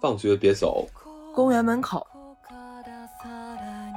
[0.00, 0.86] 放学别走，
[1.34, 2.06] 公园门口。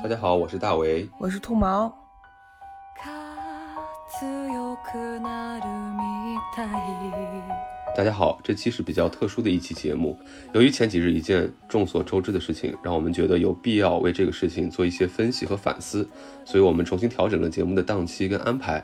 [0.01, 1.95] 大家好，我是大为，我是兔毛。
[7.95, 10.17] 大家好，这期是比较特殊的一期节目。
[10.53, 16.09] 由于前几日一件众所周知的事情，让我们觉得有必要为这个事情做一些分析和反思，
[16.43, 18.83] 所以我们重新调整了节目的档期跟安排，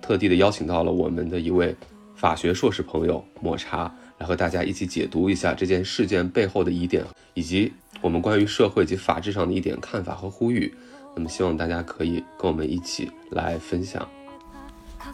[0.00, 1.74] 特地的邀请到了我们的一位
[2.24, 3.92] 法学硕士朋友抹茶。
[4.16, 10.74] 来和大家一起解读一下这件事件背后的疑点，以及我们关于社会及法治上的一点看法和呼吁。
[11.14, 14.08] 那么，希望大家可以跟我们一起来分享。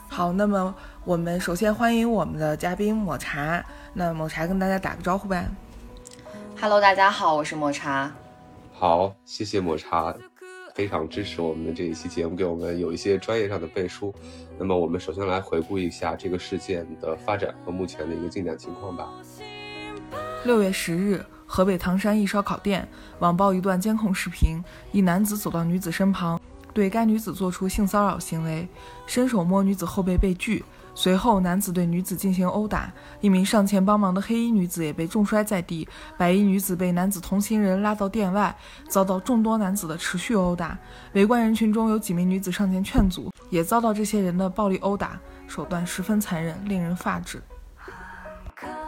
[0.08, 0.72] 好，那么
[1.04, 3.64] 我们首先欢迎我们的嘉宾抹茶。
[3.92, 5.50] 那抹茶跟大家打个招呼呗。
[6.60, 8.12] Hello，大家好，我是抹茶。
[8.72, 10.14] 好，谢谢抹茶。
[10.74, 14.14] 非常支持我们的这一期节目，给我们有一些专业上的背书。
[14.58, 19.08] 那么，我们首先来回顾一下这个事件的发展和目前的一个进展情况吧。
[20.44, 22.86] 六月十日，河北唐山一烧烤店
[23.18, 26.40] 网曝一段监控视频，一男子走到女子身旁，
[26.72, 28.66] 对该女子做出性骚扰行为，
[29.06, 30.64] 伸手摸女子后背被拒。
[30.94, 35.88] 随后，男子对女子进行殴打，一名上前帮忙的黑衣女子也被重摔在地，
[36.18, 38.54] 白衣女子被男子同行人拉到店外，
[38.88, 40.76] 遭到众多男子的持续殴打。
[41.12, 47.40] 围观人群中有几名女子上前劝阻，也遭到这些人的暴力殴打，手段十分残忍，令人发指。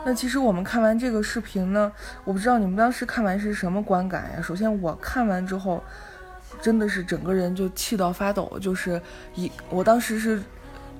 [0.04, 1.90] 那其实我们看完这个视频呢，
[2.24, 4.42] 我不知道你们当时看完是什么观感呀？
[4.42, 5.82] 首先，我看完之后，
[6.60, 9.00] 真的是整个人就气到发抖，就是
[9.34, 10.42] 一，我当时是。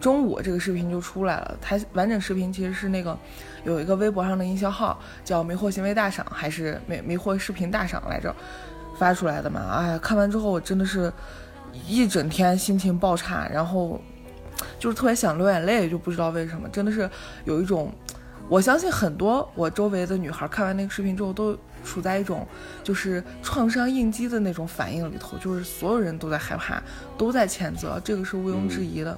[0.03, 3.17] 中午这个视频就出来了，它完整视频其实是那个
[3.63, 8.35] 有一个微博上的营销号叫“迷惑行为大赏”还是“迷迷惑视频大赏”来着
[8.99, 9.61] 发出来的嘛？
[9.71, 11.13] 哎呀，看完之后我真的是
[11.87, 14.03] 一整天心情爆差，然后
[14.77, 17.09] 就是特别想流眼泪，就不知道为什么，真的是
[17.45, 17.95] 有一种，
[18.49, 22.45] 我相信很多我周围的女孩看完那个视频之后都处在一种
[22.83, 26.83] 就是创伤应激的那种反应里头，就是所有人都在害怕，
[27.17, 29.17] 都在谴责，这个是毋庸置疑的。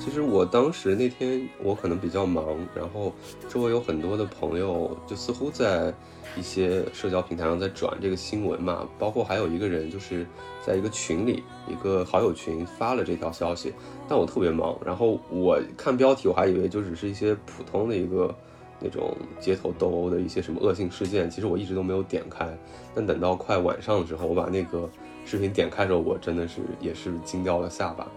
[0.00, 3.12] 其实我当时那天我可能比较忙，然后
[3.50, 5.92] 周围有很多的朋友，就似乎在
[6.38, 10.26] 一些社交平台上在转这个新闻嘛，包括还有一个人就是
[10.64, 13.74] 在一个群里，一个好友群发了这条消息，
[14.08, 18.34] 但我特别忙，然后我看标题我还以为就只是一些普通的一个
[18.80, 22.48] 那种街头斗殴的一些什么恶性事件，其实我一直都没有点开，
[22.94, 24.88] 但等到快晚上的时候，我把那个
[25.26, 28.10] 视频点开的时候，我真的是也是惊掉了下巴。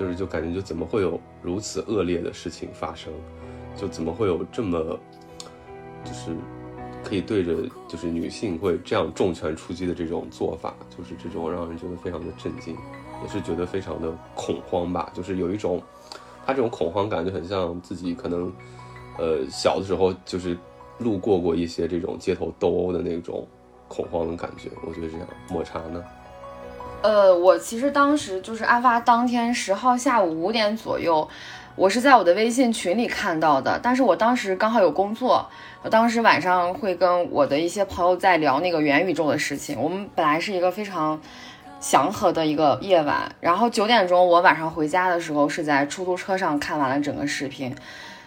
[0.00, 3.12] 就是就感觉就怎么会有如此恶劣的事情发生，
[3.76, 4.98] 就怎么会有这么，
[6.02, 6.34] 就是
[7.04, 7.54] 可以对着
[7.86, 12.74] 就是女性会这样重拳出击的这种做法，就是这种让人觉得非常的震惊，
[13.22, 15.12] 也是觉得非常的恐慌吧。
[15.12, 15.82] 就是有一种
[16.46, 18.50] 他这种恐慌感就很像自己可能
[19.18, 20.56] 呃小的时候就是
[20.96, 23.46] 路过过一些这种街头斗殴的那种
[23.86, 24.70] 恐慌的感觉。
[24.86, 26.02] 我觉得这样抹茶呢。
[27.02, 31.26] 呃，我其实当时就是案发当天十号下午五点左右，
[31.74, 33.80] 我是在我的微信群里看到的。
[33.82, 35.48] 但是我当时刚好有工作，
[35.82, 39.80] 我当时晚上会跟我的一些朋友在聊那个元宇宙的事情。
[39.80, 41.18] 我们本来是一个非常
[41.80, 47.74] 祥和的一个夜晚，然后九点钟我晚上回家的时候是在出租车上看完了整个视频。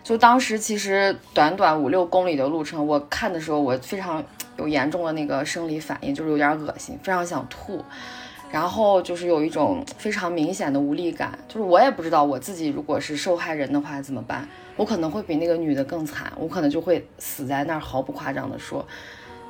[0.03, 4.23] 就当时其实短短五六公里的路程，我看的时候我非常
[4.57, 7.85] 有严重的那个生理反应，就是有点恶心，非常想吐。
[8.53, 17.79] 然后就是有一种非常明显的无力感，就是我也不知道我自己如果是受害人的话怎么办，我可能会比那个女的更惨，我可能就会死在那儿。
[17.79, 18.85] 毫不夸张的说，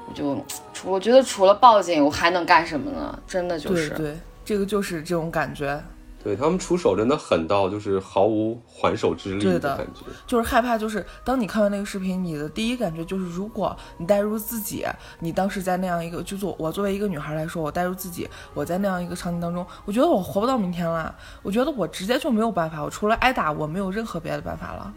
[0.08, 0.41] 我就
[0.74, 3.19] 除我觉得除了报警，我还能干什么呢？
[3.28, 4.16] 真的就是，对，
[4.46, 5.84] 这个就是这种感觉。
[6.23, 10.78] 对他们出手真的狠到就是毫无还手之力的感觉，就是害怕。
[10.78, 14.85] 就是当你看完那个视频，你的第一感觉就是，如果你代入自己，
[15.19, 21.14] 你当时在那样一个，就做我作为一个女孩来说，我代入自己，我在那样一个场景当中，我觉得我活不到明天了。
[21.41, 24.93] 我觉得我直接就没有办法，我除了挨打，我没有任何别的办法了。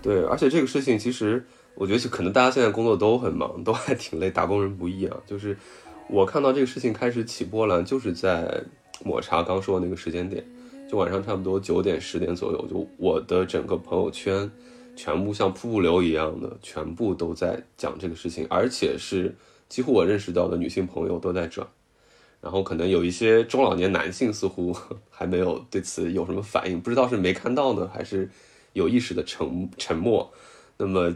[0.00, 1.44] 对，而且这个事情其实，
[1.74, 5.14] 我觉得可能大家现在工作都很忙，都还挺累，打工人不易啊。
[5.26, 5.54] 就是
[6.08, 8.62] 我看到这个事情开始起波澜，就是在
[9.04, 10.42] 抹茶刚说的那个时间点。
[10.90, 14.50] 就晚上差不多九点十点左右，就我的整个朋友圈，
[14.96, 19.32] 全部像瀑布流一样的，全部都在讲这个事情，而且是
[19.68, 21.64] 几乎我认识到的女性朋友都在转，
[22.40, 24.76] 然后可能有一些中老年男性似乎
[25.08, 28.28] 还没有对此有什么反应，不知道是没看到呢，还是
[28.72, 30.32] 有意识的沉沉默，
[30.76, 31.14] 那么。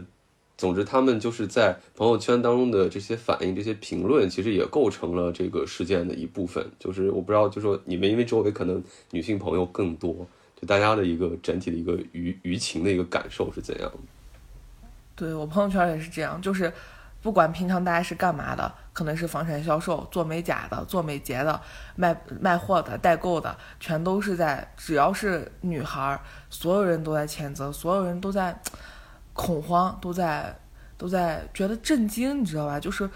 [0.57, 6.65] 总之，他们就是在朋友圈当中的这些反应、这些评论，其实也构成了这个事件的一部分。
[6.79, 8.81] 就是我不知道，就说你们因为周围可能
[9.11, 10.25] 女性朋友更多，
[10.59, 13.97] 就大家的一个整体的一个舆舆情的一个感受是怎样的？
[15.15, 16.71] 对我朋友圈也是这样，就是
[17.21, 21.59] 不管平常大家是干嘛的，可能是房产销售、做美甲的、做美睫的、
[21.95, 26.17] 卖卖货的、代购的，全都是在只要是女孩，
[26.49, 28.57] 所有人都在谴责，所有人都在
[29.35, 30.57] 恐慌，都在
[30.97, 32.79] 都在觉得震惊，你知道吧？
[32.79, 33.07] 就是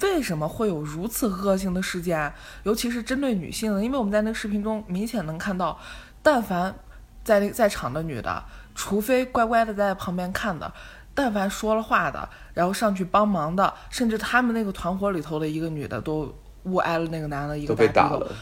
[0.00, 2.30] 为什么会有如此恶性的事件，
[2.64, 3.82] 尤其是针对女性的？
[3.82, 5.78] 因为我们在那个视频中明显能看到，
[6.22, 6.74] 但凡
[7.22, 8.44] 在在场的女的，
[8.74, 10.70] 除非乖乖的在旁边看的。
[11.14, 16.34] 但凡说了话的，然后上去帮忙的，甚至他们那个团伙里头的一个女的都
[16.64, 18.32] 误挨了那个男的一个被打了。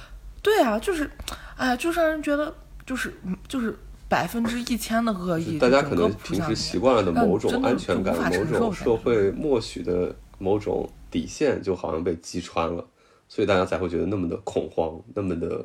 [0.40, 1.10] 对啊，就是，
[1.56, 2.54] 哎呀，就让人觉得
[2.86, 3.12] 就是
[3.48, 3.76] 就是
[4.10, 5.58] 百分之一千的恶意。
[5.58, 12.84] 大家可能平时习惯了的某种安全感、某种社会默许的某种底线，就好像被击穿了，
[13.28, 15.64] 所以大家才会觉得那么的恐慌，那么的，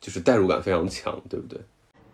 [0.00, 1.58] 就是代入感非常强，对不对？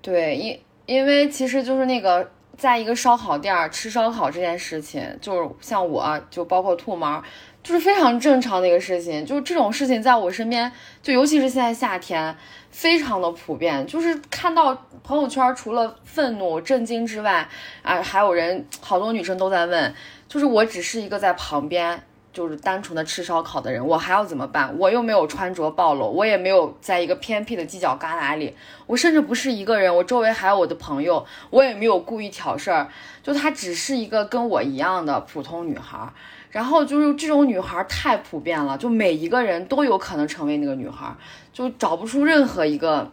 [0.00, 2.30] 对，因因为其实就是那个。
[2.58, 7.22] 在一个烧烤店吃烧烤这件事情，就是像我就包括兔毛，
[7.62, 9.24] 就是非常正常的一个事情。
[9.24, 10.70] 就是这种事情在我身边，
[11.02, 12.36] 就尤其是现在夏天，
[12.70, 13.86] 非常的普遍。
[13.86, 17.48] 就是看到朋友圈，除了愤怒、震惊之外，
[17.82, 19.94] 啊，还有人好多女生都在问，
[20.28, 22.02] 就是我只是一个在旁边。
[22.32, 24.72] 就是单纯的吃烧烤的人，我还要怎么办？
[24.78, 28.54] 我又没有穿着暴露，我也没有在一个偏僻的犄角旮旯里，
[28.86, 32.88] 我甚至不是一个人，我周围还有我的朋友，我也没有故意挑事儿。
[33.20, 36.08] 就她只是一个跟我一样的普通女孩，
[36.50, 41.14] 然后就是这种女孩太普遍了，就每一个人都有可能成为那个女孩，
[41.52, 43.10] 就找不出任何一个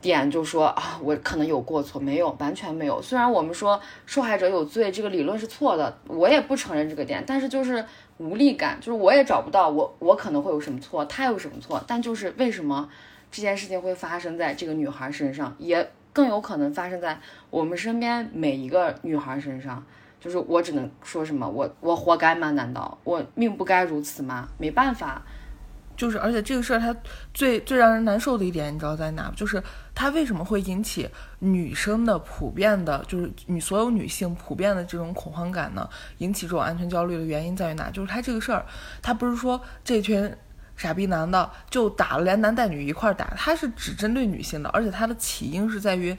[0.00, 3.00] 点，就说啊，我可能有过错，没有，完全没有。
[3.00, 7.84] 虽然我们说受害者有罪这个理论是错的，我也不承认这个点，但是就是。
[8.20, 12.86] 无力感，就是我也找不到我，我可能会有什么错，他有什么错，但就是为什么
[13.30, 17.18] 这件事情会发生在这个女孩身上，也更有可能发生在
[17.48, 19.82] 我们身边每一个女孩身上。
[20.20, 22.50] 就是我只能说什么，我我活该吗？
[22.50, 24.48] 难道我命不该如此吗？
[24.58, 25.22] 没办法。
[25.96, 26.94] 就是，而且这个事儿它
[27.34, 29.30] 最最让人难受的一点，你知道在哪？
[29.36, 29.62] 就是
[29.94, 31.08] 它为什么会引起
[31.40, 35.86] 女生的普遍的，就是女所有女性普遍的这种恐慌感呢？
[36.18, 37.90] 引起这种安全焦虑的原因在于哪？
[37.90, 38.64] 就是它这个事儿，
[39.02, 40.34] 它不是说这群
[40.74, 46.16] 傻逼男的就打了，连男带女一块儿打，它是只针对女性的，而且它的起因是在于。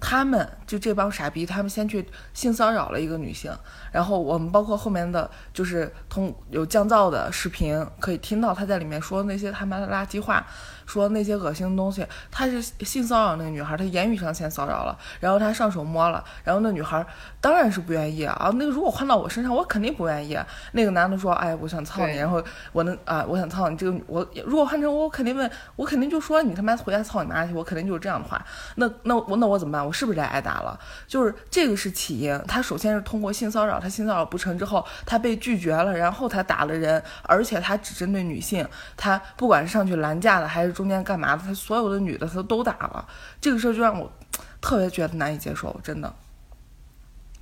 [0.00, 3.52] 他们就这帮傻逼，他们先去性骚扰了一个女性，
[3.92, 10.46] 然后我们包括后面的就是通有降噪的视频，可以听到他在里面说那些他妈的垃圾话。
[10.90, 17.06] 说那些恶心的东西，他是性骚扰那个女孩，他言语上先骚扰了，然后他上手摸了，然后那女孩
[17.40, 18.50] 当然是不愿意啊。
[18.56, 20.36] 那个如果换到我身上，我肯定不愿意。
[20.72, 22.42] 那个男的说，哎，我想操你，然后
[22.72, 28.44] 我能啊，我想操你这个我，如果换成我，我肯定问，我肯定就说你他妈回家操你妈去，我肯定就是这样的话。
[28.74, 29.86] 那那我那我怎么办？
[29.86, 30.76] 我是不是得挨打了？
[31.06, 38.66] 就是这个是起因，他首先是通过性骚扰，他性骚扰不成之后，他被拒绝了，然后他打了人，而且他只针对女性，
[38.96, 40.79] 他不管是上去拦架的还是。
[40.80, 41.42] 中间干嘛的？
[41.42, 43.06] 他所有的女的他都打了，
[43.38, 44.10] 这个事儿就让我
[44.62, 46.10] 特别觉得难以接受，真的。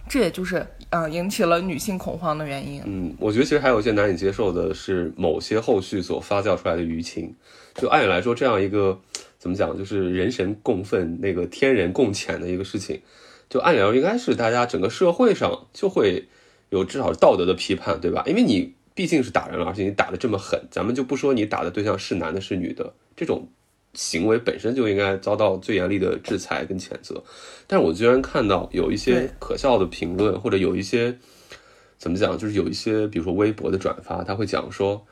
[0.09, 2.83] 这也就是嗯引起了女性恐慌的原因。
[2.85, 7.37] 嗯，我觉得其实还有一些难以接受的是某些后续所发酵出来的舆情。
[7.77, 8.99] 就按理来说，这样一个
[9.39, 13.03] 怎么讲，就是人神共愤、那个天人共谴的一个事情，
[13.49, 16.29] 就按理来说应该是大家整个社会上就会
[16.71, 18.25] 有至少道德的批判，对吧？
[18.27, 18.75] 因为你。
[18.99, 23.47] 毕竟是打人了，而且你打的这么狠，咱们就不说你打的对象是男的是女的，这种
[23.95, 27.23] 行为本身就应该遭到最严厉的制裁跟谴责。
[27.69, 31.17] 但是我居然看到有一些可笑的评论，或者有一些
[31.97, 35.07] 怎么讲，就是有一些比如说微博的转发，他会讲说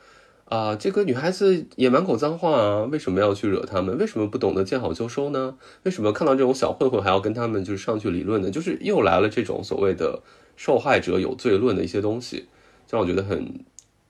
[0.49, 3.97] 啊，这个女孩子也满口脏话啊，为什么要去惹他们？
[3.97, 5.55] 为什么不懂得见好就收呢？
[5.83, 8.51] 为什么看到这种小混混还要跟他们就是上去理论呢？
[8.51, 10.21] 就是又来了这种所谓的
[10.57, 12.49] 受害者有罪论的一些东西，
[12.89, 13.63] 让我觉得很。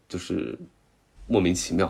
[0.07, 0.57] 就是
[1.27, 1.89] 莫名其妙，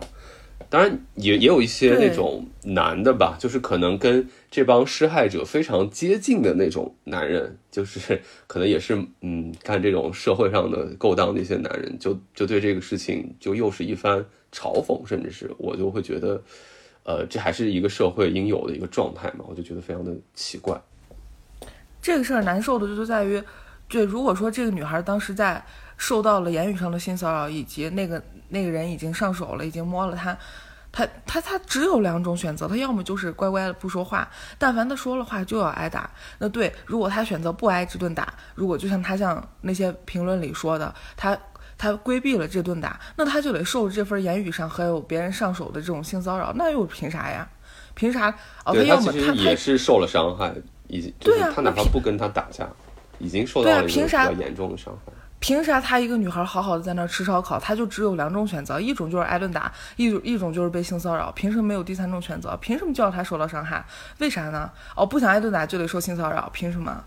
[0.69, 16.41] 当然也也有一些那种男的吧，就是可能跟这帮施害者非常接近的那种男人，就是可能也是嗯干这种社会上的勾当的一些男人，就就对这个事情就又是一番嘲讽，甚至是我就会觉得，
[17.03, 20.81] 呃，这还是一个社会应有的一个状态嘛，我就觉得非常的奇怪。
[22.01, 23.41] 这个事儿难受的就在于，
[23.87, 25.63] 就如果说这个女孩当时在。
[25.97, 30.37] 受到了言语上的性骚扰，以及那个那个人已经上手了，已经摸了他，
[30.91, 36.09] 他他他只有两种选择，他要么就是乖乖的不说话，但凡他说了话就要挨打。
[36.37, 41.37] 那对，如果他选择不挨这顿打，如果就像他像那些评论里说的，他
[41.77, 47.47] 他规避了这顿打，那他就得受这份言语上还有别人上手的这种性骚扰，那又凭啥呀？
[47.95, 48.29] 凭啥？
[48.63, 50.53] 哦，他要么他也是受了伤害，
[50.87, 52.67] 已经对呀，他哪怕不跟他打架，
[53.17, 55.11] 已经受到了一个比较严重的伤害。
[55.47, 62.57] 凭啥她一个女孩好好的在那吃烧烤，她就只有两种选择，一种就是挨顿打，一种一种就是被性骚扰，凭什么没有第三种选择？
[62.57, 63.85] 凭什么就要她受到伤害？
[64.17, 64.69] 为啥呢？
[64.93, 67.01] 哦，不想挨顿打就得受性骚扰，凭什么？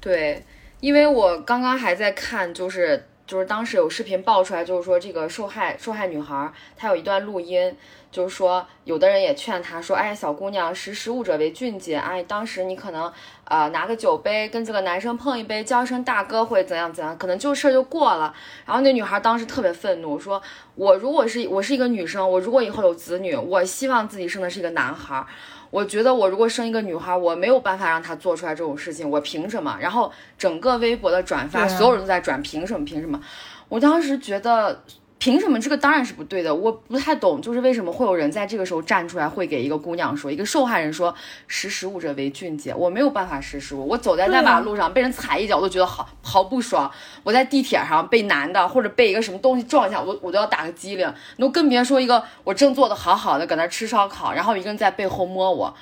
[0.00, 0.44] 对，
[0.80, 7.76] 因为我刚刚还在看，就是就是当时有视频爆出来，就是说这个受害受害女孩她有一段录音。
[8.14, 11.96] 就是说，有的人也劝她说：“哎，小姑娘，识时务者为俊杰。
[11.96, 18.32] 哎，当时你可能，呃，拿个酒杯跟这个男生碰一杯，叫声大哥会怎样怎样，可能就事儿就过了。”
[18.64, 20.40] 然后那女孩当时特别愤怒，说
[20.76, 25.26] ：“我如果是我是一个女生，我如果以后有子女，我希望自己生的是一个男孩。
[25.72, 32.84] 我觉得我如果生一个女孩，我没有办法让她做出来这种事情，我凭什么？”然后整个微博的转发，所有人都在转，凭什么？
[32.84, 33.20] 凭什么？
[33.68, 34.84] 我当时觉得。
[35.18, 35.58] 凭什么？
[35.58, 36.54] 这个当然是不对的。
[36.54, 41.14] 我不太懂，就是为什么会有人在这个时候站出来，会给一个姑娘说，一个受害人说
[41.48, 42.74] “识时务者为俊杰”。
[42.76, 46.90] 我没有办法识时务，我走在大马路上被人踩一脚，我都觉得好好不爽。
[47.22, 51.10] 我在地铁上被男的或者被一个什么东西撞一下，我我都要打个激灵。
[51.36, 55.74] 你都更别说一个我正坐的好好的，搁那吃烧烤，然后一个人在背后摸我，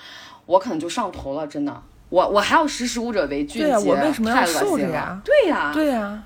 [0.46, 1.44] 我可能就上头了。
[1.48, 5.20] 真的，我我还要识时务者为俊杰，我为什么要受着呀？
[5.24, 6.22] 对呀，对呀，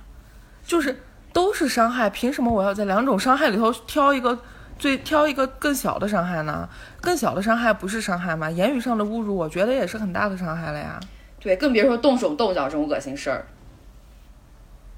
[0.67, 1.01] 就是。
[1.37, 4.39] 都是伤害，凭什么我要在两种伤害里头挑一个
[4.79, 6.67] 最挑一个更小的伤害呢？
[6.99, 8.51] 更小的伤害不是伤害吗？
[8.51, 10.99] 言语上的侮辱，我觉得也是很大的伤害了呀。
[11.39, 13.45] 对，更别说动手动脚这种恶心事儿。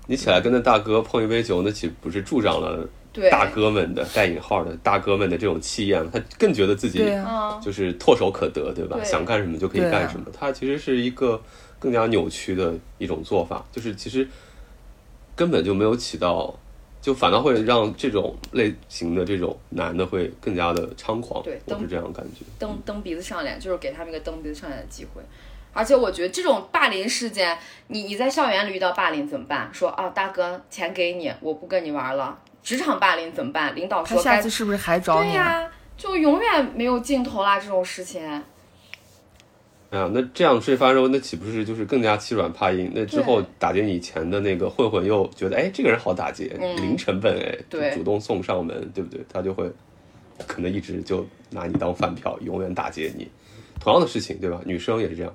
[0.06, 2.88] 你起来跟那大哥碰一杯酒，那岂不是助长了
[3.28, 6.08] 大哥们的带引号的大哥们的这种气焰？
[6.12, 7.00] 他更觉得自己
[7.60, 8.96] 就是唾手可得，对吧？
[9.02, 10.26] 想干什么就可以干什么。
[10.32, 11.42] 他其实是一个
[11.80, 14.28] 更加扭曲的一种做法，就是其实。
[15.38, 16.52] 根本就没有起到，
[17.00, 21.40] 就反倒会让这种类型的这种男的会更加的猖狂。
[21.44, 22.44] 对，我是这样感觉。
[22.58, 25.22] 蹬蹬鼻子上脸，就是给他们一个蹬鼻子上脸的机会。
[25.72, 29.70] 而且我觉得这种霸凌事件，你你在校园里遇到霸凌怎么办？
[29.72, 32.36] 说啊，大哥，钱给你，我不跟你玩了。
[32.60, 33.76] 职场霸凌怎么办？
[33.76, 35.30] 领导说，他下次是不是还找你？
[35.30, 38.20] 对呀，就永远没有尽头啦，这种事情。
[39.90, 42.92] 哎呀，那这样睡发肉，那岂不是就是更加欺软怕硬？
[42.94, 49.24] 那之后打劫你钱的那个混混又觉得，哎，这个人好打劫，零成本，哎，主动送上门，对不对？
[49.32, 49.70] 他就会
[50.46, 53.26] 可能一直就拿你当饭票，永远打劫你。
[53.80, 54.60] 同样的事情，对吧？
[54.66, 55.34] 女生也是这样。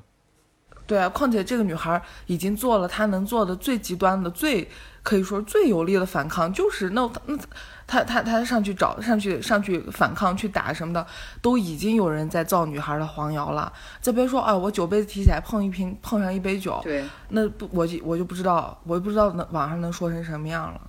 [0.85, 4.69] 对啊，况且这个女孩已经做了她能做的最极端的、最
[5.01, 7.37] 可以说最有力的反抗，就是那那。
[7.85, 11.05] 她她她上去找上去上去反抗去打什么的，
[11.41, 13.71] 都已经有人在造女孩的黄谣了。
[13.99, 20.81] 再别说啊，我酒杯子提起来碰一瓶碰上一杯酒，对，那不我就我就不知道，我就不知道那网上能说成什么样了。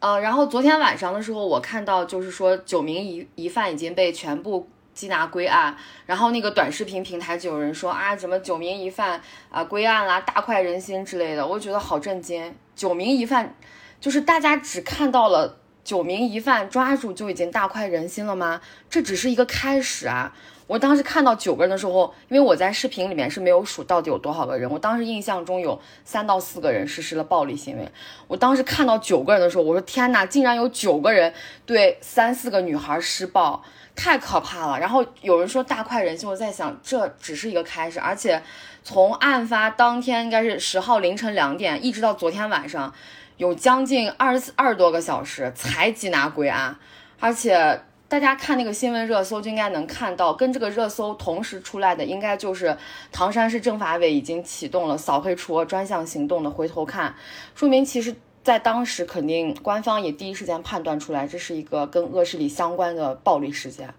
[0.00, 4.68] 呃，然后昨天晚上的时候，我看到就是说九名疑疑犯已经被全部
[5.00, 5.76] 缉拿归案，
[6.06, 13.54] 然后那个短视频平台就有人说啊，怎么九名疑犯啊归案啦，大快人心之类的，我觉得好震惊，九名疑犯。
[14.00, 18.60] 就是大家只看到了九名疑犯抓住就已经大快人心了吗？
[18.88, 20.34] 这只是一个开始啊！
[20.66, 27.86] 我当时看到九个人的时候，因为我在视频里面是没有数到底有多少个人，我当时印象中有三到四个人实施了暴力行为。
[28.26, 31.34] 我当时看到九个人的时候，我说天哪，竟然有九个人
[31.66, 33.62] 对三四个女孩施暴，
[33.94, 34.78] 太可怕了！
[34.78, 38.42] 然后有人说大快人心，我在想这只是一个开始，而且
[38.82, 42.92] 从案发当天应该是十号凌晨两点，一直到昨天晚上。
[43.36, 46.76] 有将近二十二多个小时才缉拿归案，
[47.18, 52.76] 而且大家看那个新闻热搜就应该能看到，跟这个热搜同时出来的应该就是
[53.10, 57.14] 唐山市政法委已经启动了扫黑除恶专项行动的回头看，
[57.54, 63.92] 说明其实在当时肯定官方也第一时间判断出来这是一个跟恶势力相关的暴力事件，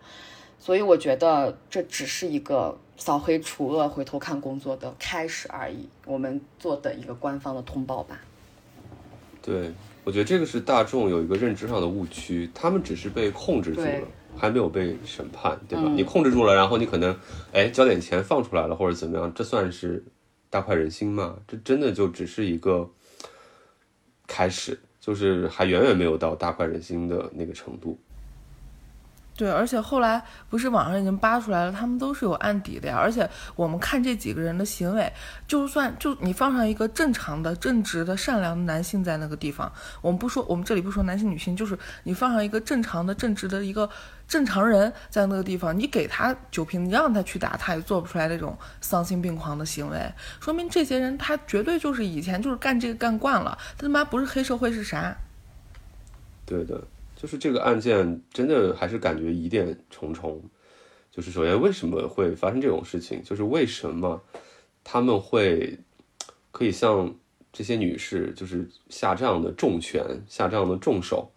[0.59, 8.19] 所以我觉得这只是一个扫黑除恶回头看工作的开始而已，我们做的一个官方的通报吧。
[9.41, 9.71] 对，
[10.03, 14.07] 我觉得这个是大众有一个认知上的误区，他们只是被控制住了，
[14.37, 15.89] 还没有被审判，对吧？
[15.95, 17.17] 你控制住了，然后你可能，
[17.51, 20.03] 哎，交点钱放出来了，或者怎么样，这算是
[20.49, 21.37] 大快人心吗？
[21.47, 22.87] 这真的就只是一个
[24.31, 27.99] 开始，就是还远远没有到大快人心的那个程度。
[29.41, 32.95] 对，而且后来不是网上已经扒出来了，他们都是有案底的呀。
[32.95, 35.11] 而且我们看这几个人的行为，
[35.47, 43.89] 就算就你放上一个正常的、正直的、善良的男性在那个地方，我们不说，我们这里不说男性女性，就是你放上一个正常的、正直的一个
[44.27, 49.99] 正常人在那个地方，你给他酒瓶，你让他去打，他也做不出来那种丧心病狂的行为，
[50.39, 55.17] 说明这些人他绝对就是以前就是干这个干惯了，他他妈不是黑社会是啥？
[56.45, 56.79] 对的。
[57.21, 60.41] 就是这个案件真的还是感觉疑点重重。
[61.11, 63.21] 就是首先为什么会发生这种事情？
[63.23, 64.19] 就是为什么
[64.83, 65.77] 他们会
[66.49, 67.13] 可以像
[67.53, 71.31] 这些女士就是下这样的重拳，下这样的重手，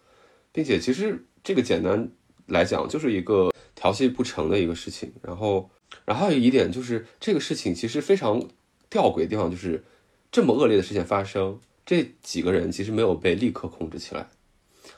[0.51, 2.09] 并且其实这个简单
[2.47, 5.13] 来讲就是一个调戏不成的一个事情。
[5.21, 5.69] 然后，
[6.03, 8.41] 然后还有一点就是这个事情其实非常
[8.89, 9.83] 吊诡的地方就是
[10.31, 14.27] 这么恶劣的事件发生，这几个人其实没有被立刻控制起来，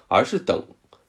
[0.07, 0.63] 而是等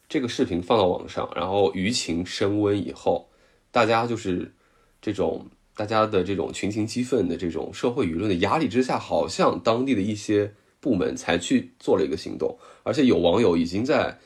[0.08, 3.28] 这个视频放到网上，然后舆情升温以后，
[3.70, 4.52] 大家就是
[5.00, 5.46] 这种。
[5.78, 14.18] 大家的这种群情激愤的这种社会舆论的压力之下，好像当地的一些部门才去做了一个行动，而且有网友已经在，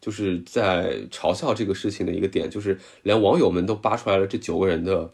[0.00, 5.12] 就是在嘲笑这个事情的一个点，就是连网友们都扒出来了这九个人的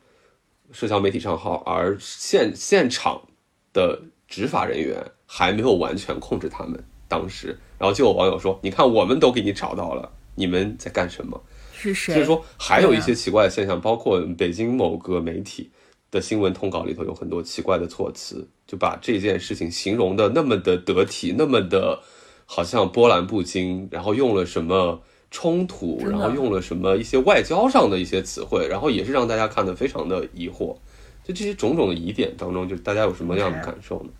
[0.70, 3.26] 社交媒体账号，而现现场
[3.72, 6.84] 的执法人员还没有完全控制他们。
[7.12, 11.38] 当时，然后就有网友说：“你看，我们都给你找到了，你们在干什么？”
[11.76, 12.14] 是谁？
[12.14, 15.70] 所以说，还有一些奇怪的现象，包括北京某个媒体
[16.10, 22.00] 的新闻通稿里头有很多奇怪的措辞，就把这件事情形容的那么的得体，那么的
[22.46, 30.74] 好像波澜不惊，然后用了什么冲突，然后用了什么一些外交上的一些词汇，然后也是让大家看得非常的疑惑。
[31.22, 34.10] 就这些种种的疑点当中，就大家有什么样的感受呢？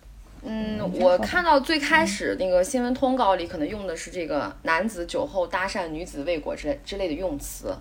[0.44, 7.72] 嗯，我看到最开始那个新闻通稿里可能用的是这个男子酒后搭讪女子未果之类之类的用词，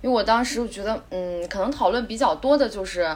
[0.00, 3.14] 因为我当时我觉得，嗯，可能讨论比较多的就是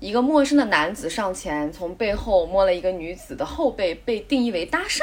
[0.00, 5.00] 一个陌生的男子上前从背后摸了一个女子的后背，被定义为搭讪。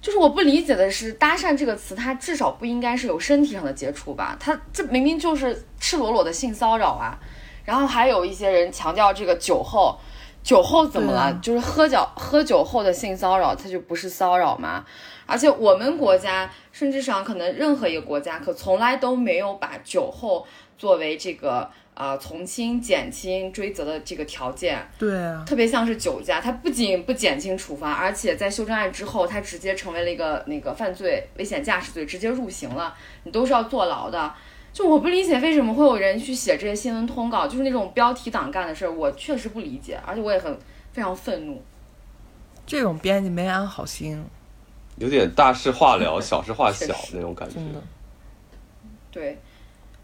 [0.00, 4.34] 就是我不理解的是，搭讪这个词，它至少不应该是有身体上的接触吧？
[4.40, 7.18] 它这明明就是赤裸裸的性骚扰啊！
[7.66, 10.00] 然后还有一些人强调这个酒后。
[10.42, 11.32] 酒后怎么了？
[11.42, 14.84] 就是喝酒喝酒后的性骚扰，它就不是骚扰吗？
[15.26, 20.44] 而且我们国家，甚至上可能任何一个国家，可从来都没有把酒后
[20.76, 24.84] 作为这个呃从轻减轻追责的这个条件。
[24.98, 34.34] 对啊，特别像是酒驾，它不仅不减轻处罚，而且在修正案之后，它直接成为了一个那个犯罪危险驾驶罪，直接入刑了，你都是要坐牢的。
[34.72, 40.56] 就我不理解为什么会有人去写这些新闻通稿，就是那种标题党干的事儿，我确实不理解，而且我也很
[40.92, 41.60] 非常愤怒。
[42.64, 44.24] 这种编辑没安好心，
[44.96, 47.56] 有点大事化了， 小事化小那种感觉。
[47.56, 47.82] 真的，
[49.10, 49.38] 对，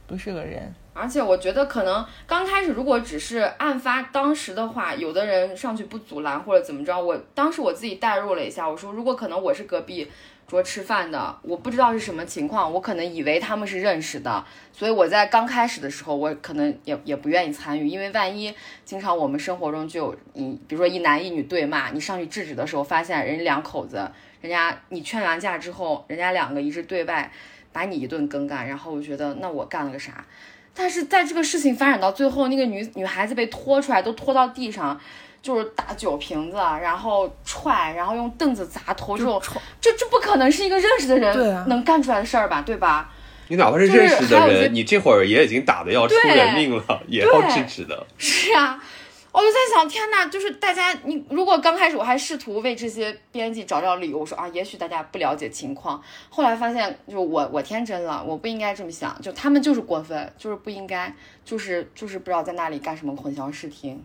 [0.09, 0.74] 不是个人。
[0.92, 10.11] 而且我觉得可能刚开始如果只是案发当时的话，有的人上去不阻拦或者怎么着，我当时我自己代入了一下，我说如果可能我是隔壁。
[10.46, 18.54] 桌吃饭的，我不知道是什么情况，我可能以为他们是认识的，所以我在刚开始的时候，我可能也也不愿意参与，因为万一
[18.85, 24.09] 经常我们生活中就有，你比如说一男一女对骂，你上去制止的时候，发现人家两口子，
[24.40, 27.32] 人家你劝完架之后，人家两个一致对外
[27.72, 30.24] 把你一顿更干，然后我觉得那我干了个啥？
[30.72, 35.00] 但是在这个事情发展到最后，那个女女孩子被拖出来，都拖到地上。
[35.42, 39.40] 就是打酒瓶子，然后踹，然后用凳子砸头，这种
[39.81, 42.62] 这这不可能是一个认识的人能干出来的事儿吧？
[42.62, 43.12] 对吧？
[43.49, 48.05] 你哪怕是认识的人，你这会儿也已经打的要出人命了，也要制止的。
[48.18, 48.83] 是啊，
[49.31, 50.27] 我就在想，天呐！
[50.27, 56.03] 就是大家，你如果刚开始我还试图为这些编辑找找理由，我说啊，也许大家不了解情况。
[56.29, 64.03] 后来发现，就我我天真了，我不应该这么想，就他们就是过分，就是不应该，就是就是不知道在那里干什么混淆视听。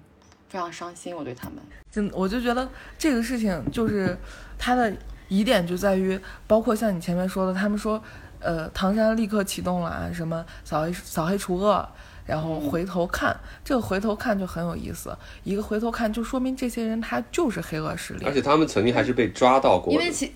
[0.52, 1.60] 非常伤心，我对他们，
[1.90, 4.18] 真我就觉得这个事情就是
[4.60, 4.94] 他的
[5.30, 8.04] 疑点就在于，包括像你前面说的，他们说，
[8.42, 11.88] 呃，唐山立刻启动了啊，什么扫黑扫黑除恶，
[12.26, 13.34] 然后回头看，
[13.64, 20.34] 这个回头看就很有意思，一个回头看就说明这些人他就是黑恶势力，而且他们曾经还是被抓到过，因为其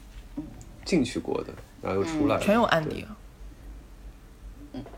[0.86, 1.50] 进去过的，
[1.82, 3.06] 然后又出来，全有案底。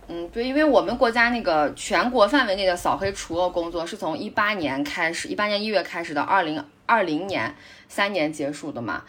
[0.07, 7.55] 嗯，对，因为我们国家那个全国范围内的扫黑除恶工作是从一八年开始，一八年一月开始的，二零二零年
[7.87, 9.03] 三年结束的嘛。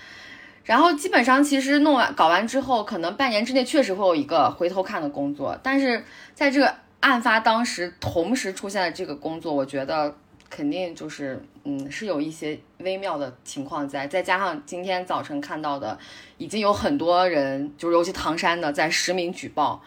[0.64, 6.04] 然后基本上其实弄完搞完之后，可能半年之内确实会有一个回头看的工作，但是
[6.34, 10.14] 在这个案发当时同时出现的这个工作，我觉得
[10.50, 15.98] 肯定就是嗯是有一些微妙的情况在，再加上今天早晨看到的，
[16.36, 19.82] 已经有很多人，就是尤其唐山的在实名举报。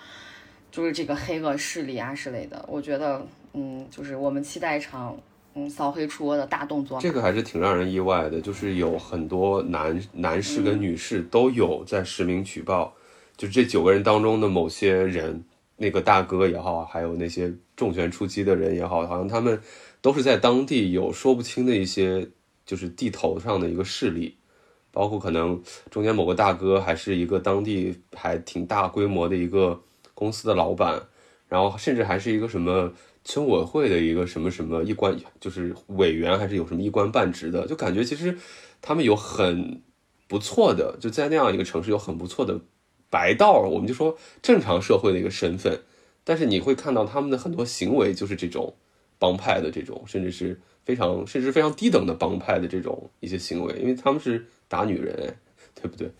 [0.71, 3.21] 就是这个黑恶势力啊之类的，我觉得，
[3.53, 5.17] 嗯，就是我们期待一场，
[5.53, 6.97] 嗯，扫黑除恶的大动作。
[7.01, 12.93] 这个还是挺让人意外的，就是有很多男男士跟女士都有在实名举报，
[13.35, 15.43] 就是这九个人当中的某些人，
[15.75, 19.61] 那个大哥也好，还有那些重拳出击的人也好，好像他们
[19.99, 22.29] 都是在当地有说不清的一些，
[22.65, 24.37] 就是地头上的一个势力，
[24.89, 29.77] 包括可能中间某个大哥还是一个当地还挺大规模的一个。
[30.21, 31.01] 公司的老板，
[31.49, 38.37] 然后甚至还是一个什么村委会的一个什么什么一官，就是委员还是有什么一官半职的，就感觉其实
[38.83, 39.81] 他们有很
[40.27, 42.61] 不错的，就在那样一个城市有很不错的
[43.09, 45.81] 白道，我们就说正常社会的一个身份。
[46.23, 48.75] 但是你会看到他们的很多行为就是这种
[49.17, 55.35] 帮派的这种，甚至是非常甚至非常低等的帮派的这种一些行为，因为他们是打女人，
[55.73, 56.11] 对不对？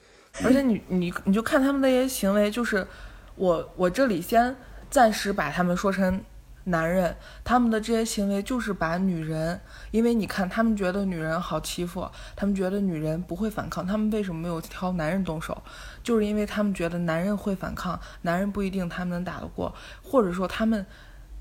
[0.44, 2.88] 而且你你你就看他们那些行为，就是
[3.36, 4.56] 我我这里先
[4.89, 6.22] 暂时把他们说成
[6.65, 15.60] 男人，他们的这些行为就是把女人，因为你看他们觉得女人好欺负，他们觉得女人不会反抗，他们为什么没有挑男人动手？
[16.04, 20.86] 就是因为他们觉得男人会反抗，男人不一定他们能打得过，或者说他们，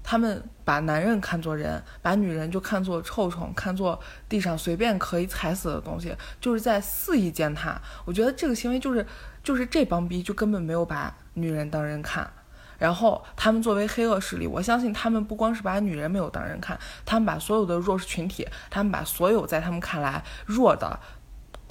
[0.03, 7.79] 他们把男人看作人，把女人就看作臭虫，看作地上随便可以踩死的东西，就是在肆意践踏。
[8.07, 9.05] 我觉得这个行为就是，
[9.45, 12.31] 就是这帮逼就根本没有把女人当人看。
[12.79, 20.99] 然后他们作为黑恶势力，我相信他们不光是把女人没有当人看，他们把所有的弱势群体，他们把所有在他们看来弱的、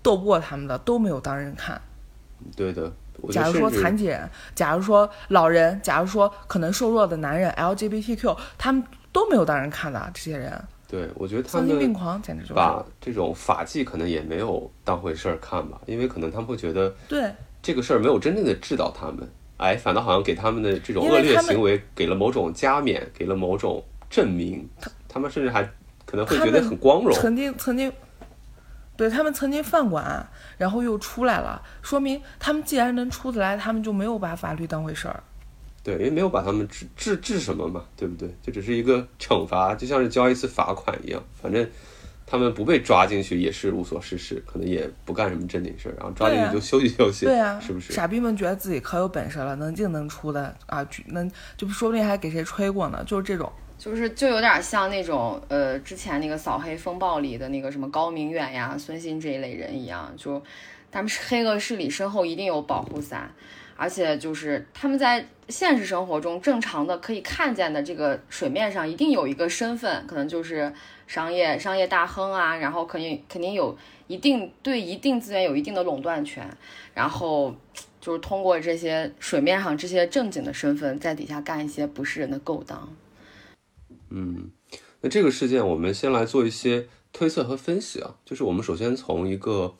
[0.04, 1.82] 斗不过他们的都没有当人看。
[2.56, 2.92] 对的，
[3.32, 10.64] 假如说残疾人，假如说老人，假如说可能瘦弱的男人，LGBTQ，他们都没有当人看的这些人。
[10.88, 17.32] 对，我觉得他们丧心病狂，简直就是把这种法纪可能也没有当回事儿看吧，因为可能他们会觉得，对
[17.64, 19.28] 这个事儿没有真正的治到他们，
[19.60, 24.68] 哎，反倒好像给他们的这种恶劣行为给了某种加冕，给了某种证明，
[25.08, 25.64] 他们甚至还
[26.06, 27.14] 可能会觉得很光荣。
[27.14, 27.94] 曾经曾经。
[28.98, 35.24] 对他们曾经犯过案，然后又出来了，说明他们既然能出得来，他们就没有把法律当回事儿。
[35.82, 38.30] 对，因为没有把他们治治治什么嘛，对不对？
[38.42, 41.24] 就只是一个惩罚，就像是交一次罚款一样。
[41.42, 41.66] 反正
[42.30, 47.26] 他们不被抓进去也是无所事事，可能也不干什么正经事儿，然后抓进去就休息休息。
[47.26, 47.92] 对啊，是不是？
[47.92, 53.52] 傻逼们觉得自己可有本事了，能进能出的啊，能就说不定还给谁吹过呢，就是这种。
[53.80, 60.44] 就是就有点像那种呃，之前那个扫黑风暴里的那个什么高明远呀、孙鑫这一类人一样，就
[60.92, 63.32] 他们是黑恶势力，身后一定有保护伞，
[63.78, 70.74] 而且就是他们在现实生活中正常的可以看见的这个水面上一定有一个身份，可能就是
[71.10, 76.48] 商业商业大亨啊，然后肯定肯定有一定对一定资源有一定的垄断权，
[76.94, 77.56] 然后
[78.00, 82.96] 就是通过这些水面上这些正经的身份，在底下干一些不是人的勾当。
[84.10, 84.52] 嗯，
[85.02, 89.76] 那这个事件我们先来做一些推测和分析啊，就是我们首先从一个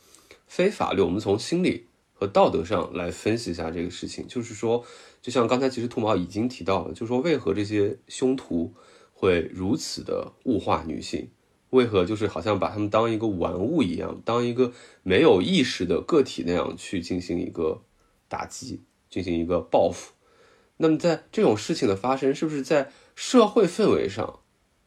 [0.48, 4.28] 非法律，我们从心理和道德上来分析一下这个事情。
[4.28, 4.84] 就是说，
[5.22, 8.74] 就像刚才其实兔毛已经提到了，就是说为何这些凶徒
[9.20, 11.30] 会如此的物化女性？
[11.72, 14.72] 为何就是好像把她们当一个玩物一样，当一个
[15.04, 17.82] 没有意识的个体那样去进行一个
[18.28, 20.14] 打击，进行一个报复？
[20.78, 22.92] 那么在这种事情的发生，是不是在？
[23.22, 24.40] 社会氛围上，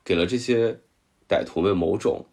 [0.03, 0.81] 给了这些
[1.29, 2.25] 歹徒们某种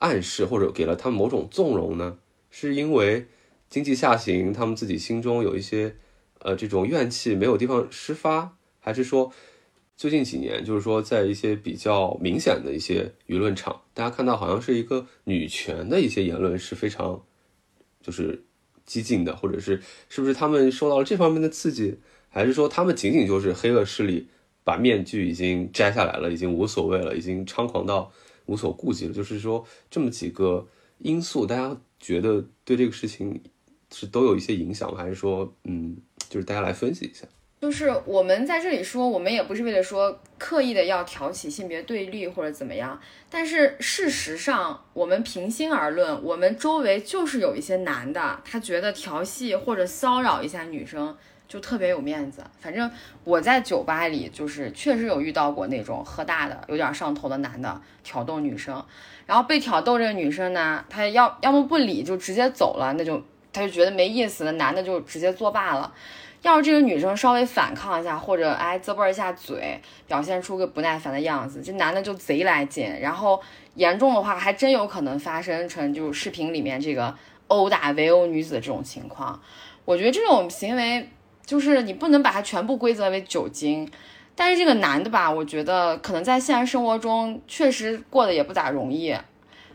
[0.00, 2.18] 暗示，或者给了他们某种纵容呢？
[2.50, 3.26] 是因为
[3.70, 5.96] 经济下行，他们自己心中有一些
[6.40, 9.32] 呃这种怨气没有地方施发，还是说
[9.96, 17.24] 最近几年，就是说在一些比较明显的一些舆论场，大家看到好像是一个女权的一些言论是非常
[18.02, 18.44] 就是
[18.84, 24.28] 激进的，或者是是不是他们受到了这方面的刺激，还是说他们仅仅就是黑恶势力？
[24.66, 28.10] 把面具已经摘下来了，已经无所谓了，已经猖狂到
[28.46, 29.12] 无所顾忌了。
[29.12, 30.66] 就是说，这么几个
[31.00, 33.42] 因素，大家觉得对这个事情
[33.92, 34.90] 是都有一些影响？
[34.96, 35.98] 还是说，嗯，
[36.30, 37.26] 就是大家来分析一下。
[37.64, 43.00] 就是我们在这里说，我们也不是为了说刻意的要挑起性别对立或者怎么样，
[43.30, 51.16] 但是事实上，我们平心而论，我们周围就是有一些男的，他觉得调戏或者骚扰一下女生。
[51.48, 52.90] 就特别有面子，反正
[53.22, 58.84] 我在酒吧里就是确实有遇到过那种喝大的、有点上头的男的挑逗女生，
[59.24, 63.22] 然后被挑逗这个女生呢，她要要么不理就直接走了，那就
[63.52, 65.94] 他就觉得没意思，那男的就直接作罢了。
[66.44, 73.40] 要是这个女生稍微反抗一下，或者哎啧啵一下嘴，表现出个不耐烦的样子，这男的就贼来劲，然后
[73.74, 77.14] 严重的话还真有可能发生成就视频里面这个
[77.48, 79.40] 殴打围殴女子的这种情况。
[79.84, 81.10] 我觉得这种行为。
[81.46, 83.86] 就是你不能把它全部归责为酒精，
[84.34, 89.14] 但是这个男的吧，我觉得可能在现实生活中确实过得也不咋容易，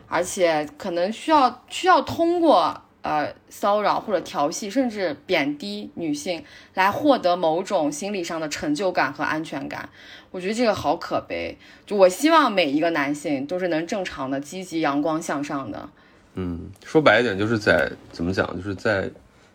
[0.08, 6.42] 而且可能需要需要通过呃骚扰或者调戏，甚至贬低女性
[6.74, 9.88] 来获得某种心理上的成就感和安全感。
[10.30, 11.56] 我觉得这个好可悲。
[11.86, 15.88] 就我希望每一个男性都是能正常的、积极、阳光向上的。
[16.34, 19.10] 嗯，说白一点，就是在怎么讲，就是在。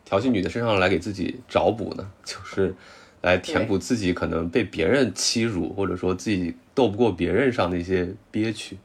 [0.08, 2.76] 调戏女的身上来给自己找补呢， 就是
[3.24, 8.78] 来填补自己可能被别人欺辱，或者说自己斗不过别人上的一些憋屈，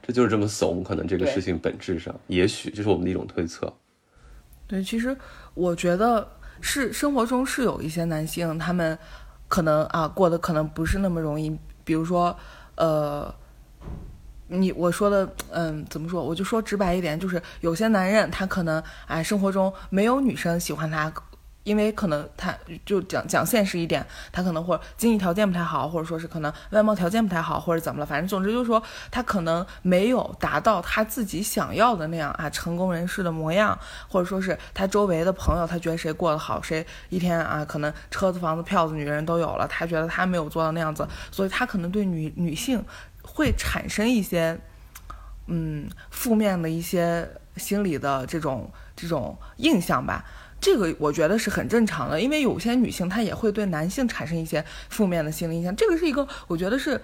[0.00, 0.84] 这就是这么怂。
[0.84, 3.74] 可能这个事情本质上，也许这是我们的一种推测。
[4.72, 5.14] 对，其实
[5.52, 6.26] 我觉得
[6.62, 8.98] 是生活中是有一些男性，他们
[9.46, 11.54] 可能啊过得可能不是那么容易，
[11.84, 12.34] 比如说
[12.76, 13.34] 呃。
[14.48, 16.22] 你我说的，嗯，怎么说？
[16.22, 21.10] 我就说直白一点，就是有些男人他可能哎，生活中没有女生喜欢他，
[21.64, 42.84] 因为可能他就讲讲现实一点，他可能或者经济条件不太好，或者说是可能外貌条件不太好，或者怎么了，反正总之就是说他可能没有达到他自己想要的那样啊成功人士的模样，或者说是他周围的朋友，他觉得谁过得好，谁一天啊可能车子房子票子女人都有了，他觉得他没有做到那样子，所以他可能对女女性。
[43.24, 44.58] 会产生一些，
[45.46, 50.24] 嗯，负面的一些心理的这种这种印象吧。
[50.62, 55.74] 这个我觉得是很正常的，因为有些女性她也会对男性产生一些负面的心理印象。
[55.74, 56.98] 这个是一个，我觉得是，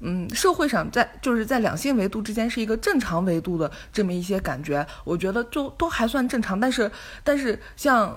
[0.00, 4.84] 嗯，社会上在就是在两性维度之间是一个正常维度的这么一些感觉。
[5.04, 6.58] 我觉得就都还算正常。
[6.58, 6.90] 但是，
[7.22, 8.12] 但是像，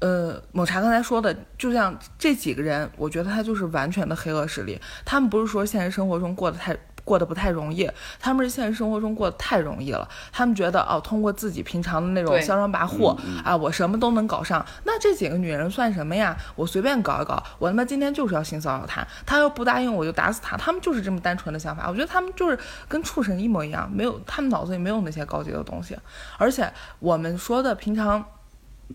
[0.00, 4.78] 呃，抹茶刚才说的，就像这几个人，我觉得他就是完全的黑恶势力。
[5.06, 6.76] 他们不是说现实生活中过得太。
[7.04, 7.88] 过得不太容易，
[8.18, 10.08] 他们是现实生活中过得太容易了。
[10.32, 14.64] 他们觉得哦，通过自己平常的那种嚣张跋扈啊，我什么都能搞上。
[14.84, 16.36] 那这几个女人算什么呀？
[16.56, 20.56] 我随便搞一搞，我他妈今天就是要性骚扰他，他要不答应我就打死他。
[20.56, 21.88] 他们就是这么单纯的想法。
[21.88, 25.96] 我觉得他们就是跟畜生一模一样，没有他们脑子里没有那些高级的东西。
[26.38, 28.24] 而且我们说的平常，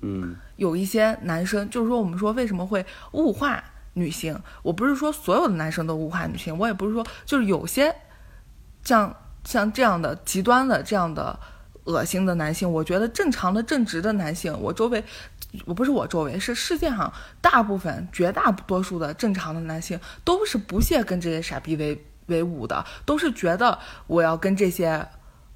[0.02, 3.63] 嗯，有一些男生就是说我们说为什么会物化。
[3.93, 7.93] 女性，我不是说所有的男生都物化女性，我也不是说就是有些
[8.84, 11.38] 像像这样的极端的这样的
[11.86, 15.04] 恶心的男性，我觉得正常的正直的男性，我周围
[15.65, 25.08] 我不是我周围，是世界上大部分绝大多数的正常的男性都是不屑跟这些傻逼为为伍的，都是觉得我要跟这些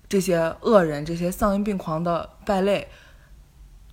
[0.09, 2.89] 这些恶人、这些丧心病狂的败类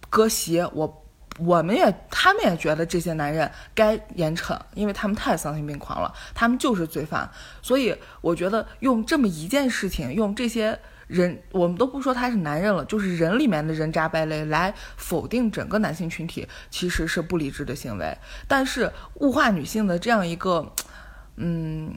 [0.09, 1.00] 割席，我。
[1.43, 7.31] 我们也，他们也觉得这些男人该严惩，因为他们太丧心病狂了，他们就是罪犯。
[7.63, 18.17] 所以我觉得用这么一件事情，用这些人，我们都不说他是男人了，就是人里面的人渣败类来否定整个男性群体，其实是不理智的行为。
[18.47, 20.73] 但是物化女性的这样一个，
[21.37, 21.95] 嗯，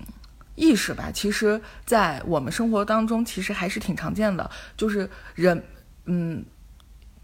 [0.56, 5.64] 意识吧，其实在我们生活当中其实还是挺常见的，就是人，
[6.06, 6.46] 嗯。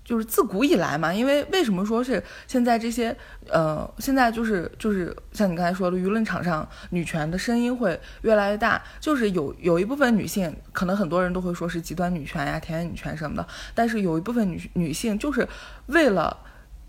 [0.10, 3.16] 就是自古以来嘛，因为为什么说是现在这些，
[3.48, 15.48] 呃，现在就是就是像你刚才说的，舆论场上女权的声音会越来越大，就是有有一部分女性，可能很多人都会说是极端女权呀、田园女权什么的，但是有一部分女女性就是
[15.86, 16.36] 为了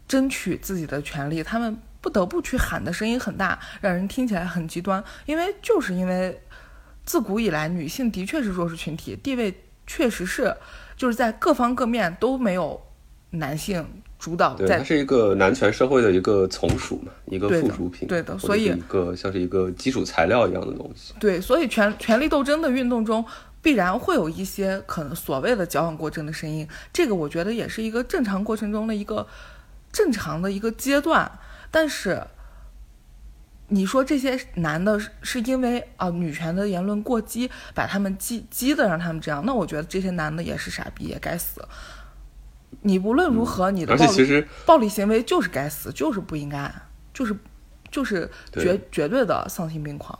[0.08, 6.40] 争取自己的权利，她们不得不去喊的声音很大，让人听起来很极端，因为就是因为
[7.04, 10.56] 自古以来女性的确是弱势群体，地位确实是
[10.96, 12.82] 就是在各方各面都没有。
[13.30, 13.86] 男性
[14.18, 21.14] 主导，对，它是一个男权社会的一个从属嘛，一个附属品，对的，所以一个像是一个基础材料一样的东西。
[21.20, 23.24] 对，所以权权力斗争的运动中，
[23.62, 29.26] 必然会有一些可能所谓的矫枉过正的声音，这个我觉得也是一个正常过程中的一个
[29.92, 31.30] 正常的一个阶段。
[31.70, 32.20] 但是，
[33.68, 41.62] 你说这些男的是因为啊女权的言论过激，把他们激激的让他们这样，那我觉得这些男的也是傻逼，也该死。
[42.82, 46.72] 你无论如何，你的暴力暴力行为就是该死，就是不应该，
[47.12, 47.36] 就是
[47.90, 50.18] 就是绝绝对的丧心病狂。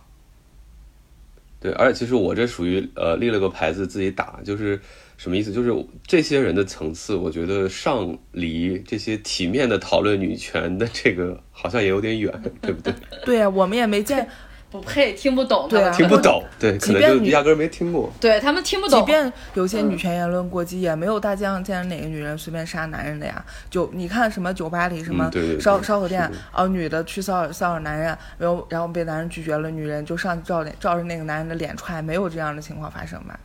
[1.61, 4.81] 对，而且其实我这属于呃立了个牌子自己打，就是
[5.19, 5.53] 什么意思？
[5.53, 5.75] 就是
[6.07, 12.33] 这些人的层次，我觉得上离这些体面的讨论女权的这个好像也有点远，
[12.63, 12.95] 对不对？
[13.27, 14.27] 对呀，我们也没见。
[14.71, 18.13] 不配，听不懂，对，听不懂，对，可能就压根没听过。
[18.21, 19.01] 对他们听不懂。
[19.01, 23.45] 即便有些女权言论过激，也没有大街上见着哪个女人随便杀男人的呀。
[23.69, 25.29] 就你看什么酒吧里什么
[25.59, 33.41] 烧烧烤店，啊，女的去骚扰骚扰男人，然后然后被男人拒绝了，女人就上去照脸照着那个男人的脸踹，没有这样的情况发生吧？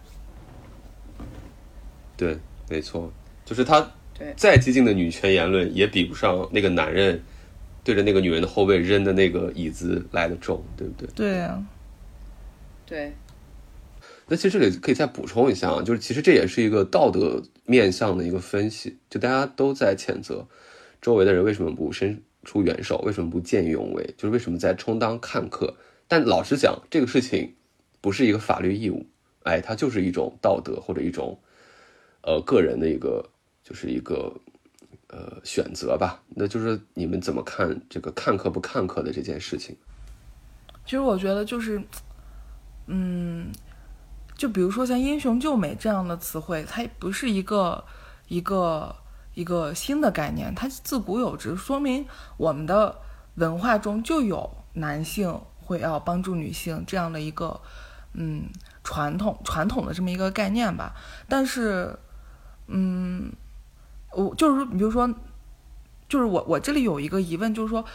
[2.16, 2.38] 对，
[2.70, 3.12] 没错，
[3.44, 3.92] 就是他
[4.38, 7.20] 再激进的女权言论也比不上那个男人。
[7.86, 11.08] 对着那个女人的后背扔的那个椅子来的重，对不对？
[11.16, 11.64] 对啊，
[12.84, 13.14] 对。
[14.28, 20.48] 那其实这里可以再补充一下啊，就是其实这也是一个道德面向的一个分析，就大家都在谴责
[21.00, 25.76] 周围的人为什么不伸出援手，为什么不见义勇为，就是为什么在充当看客。
[26.08, 27.54] 但老实讲，这个事情
[28.02, 29.06] 不是一个法律义务，
[29.44, 31.38] 哎，它就是一种道德或者一种
[32.24, 33.30] 呃个人的一个，
[33.64, 34.34] 就是一个。
[35.16, 36.20] 呃选择吧。
[36.28, 39.74] 那就是你们怎么看这个看客不看客的这件事情？
[40.84, 41.82] 其实我觉得就是，
[42.88, 43.50] 嗯，
[44.36, 47.84] 就比如说像“英雄救美”这样的词汇，它不是一个
[48.28, 48.94] 一个
[49.34, 52.06] 一个新的概念，它自古有之，说明
[52.38, 52.96] 我们的
[53.36, 57.60] 文化中就有男性会要帮助女性这样的一个
[58.14, 58.44] 嗯
[58.84, 60.94] 传统传统的这么一个概念吧。
[61.28, 61.98] 但是，
[62.68, 63.32] 嗯，
[64.16, 65.08] 我就是说比如说，
[66.10, 67.86] 就是我我这里有一个疑问，就是说。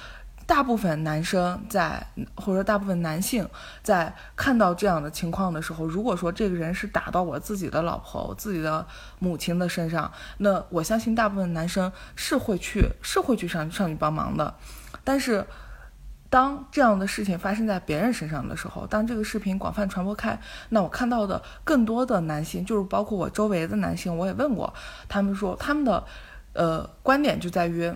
[0.47, 2.05] 大部分男生在，
[2.35, 3.49] 或者说大部分男性
[3.85, 8.85] 在看到这样的情况的时候，如果说这个人是打到我自己的老婆、我自己的
[9.21, 14.53] 母亲的身上，那我相信大部分男生是会去，是会去上上去帮忙的。
[15.05, 15.47] 但是，
[16.31, 20.41] 当这样的事情发生在别人身上的时候，当这个视频广泛传播开，
[20.71, 24.73] 那我看到的更多的男性，就是包括我周围的男性，我也问过
[25.09, 26.03] 他们说，他们的
[26.55, 27.95] 呃观点就在于。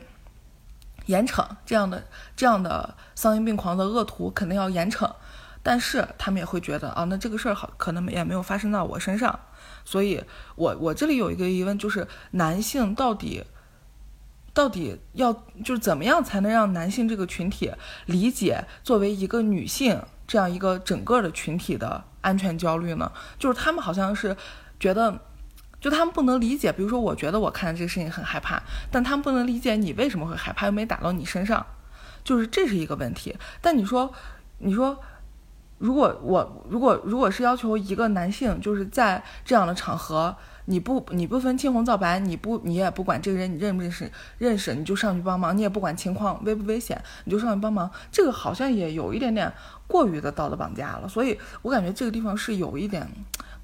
[1.06, 2.02] 严惩这样的
[2.34, 5.12] 这样的丧心病狂的恶徒肯定要严惩，
[5.62, 9.38] 但是他们也会觉得啊，那这个事儿好可能也没有发生到我身上，
[9.84, 10.24] 所以
[10.56, 13.44] 我我这里有一个疑问，就是男性到底
[14.54, 15.30] 到底要
[15.62, 17.70] 就是怎么样才能让男性这个群体
[18.06, 23.12] 理解作为一个女性这样一个整个的群体的安全焦虑呢？
[23.38, 24.34] 就是他们好像是
[24.80, 25.20] 觉得。
[25.80, 28.58] 就他们不能理解，比如说，我觉得我看这个事情很害怕，
[28.90, 31.66] 但他们不能理解你为什么会害怕，又没打到你身上，
[32.24, 33.36] 就是这是一个问题。
[33.60, 34.10] 但你说，
[34.60, 34.98] 你说，
[35.76, 40.34] 如果我如果如果是要求一个男性，就是在这样的场合，
[40.66, 49.52] 你不你不分青红皂白，你不你也不管这个人你认不认识认识，你就上去帮忙，你也不管情况危不危险，你就上去帮忙，这个好像也有一点点
[49.86, 51.08] 过于的道德绑架了。
[51.08, 53.08] 所以我感觉这个地方是有一点。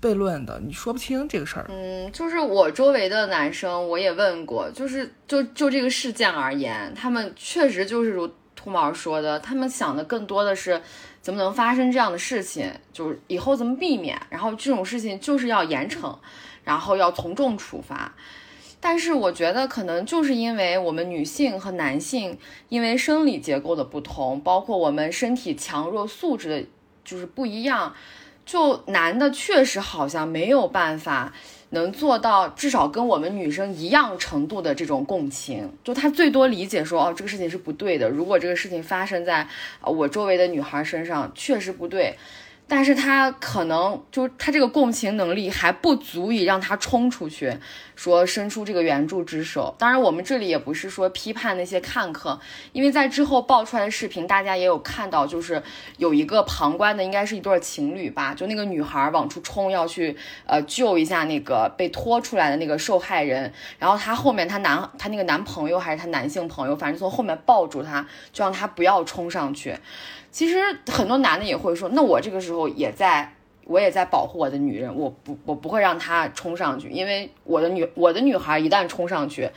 [0.02, 1.66] 悖论的，你说不清这个事儿。
[1.68, 10.80] 嗯，就是我周围的男生，我也问过，就是就就这个事件而言，他们确实就是如秃毛说的，他们想的更多的是
[11.20, 16.16] 怎么能发生这样的事情，就是以后怎么避免，然后这种事情就是要严惩，
[16.64, 18.14] 然后要从重处罚。
[18.82, 22.38] 但是我觉得可能就是因为我们女性和男性
[22.70, 26.66] 因为生理结构的不同，包括我们身体强弱素质的
[27.04, 27.94] 就是不一样。
[28.46, 31.32] 就男的确实好像没有办法
[31.68, 39.46] 能做到至少跟我们女生一样程度的这种共情，就他最多理解说哦这个事情是不对的，如果这个事情发生在
[39.84, 42.16] 我周围的女孩身上确实不对。
[42.70, 47.52] 但是他可能就他这个共情能力还不足以让他冲出去，
[48.00, 49.74] 说伸出这个援助之手。
[49.78, 52.40] 当然，我们这里也不是说批判那些看客，
[52.72, 55.62] 因为在之后爆出来的视频，大家也有看到，就是
[55.98, 69.76] 有一个旁观的，应该是一对情侣吧，就那个女孩往出冲，要去呃救一下那个被拖出来的那个受害人，然后她后面她男她那个男朋友还是她男性朋友，反正从后面抱住她，就让她不要冲上去。
[70.30, 73.34] 其实很多男的也会说，那我这个时候也在，
[73.70, 79.48] 我也在保护我的女人，我不，我不会让她冲上去，因为我的女，我的女孩一旦冲上去，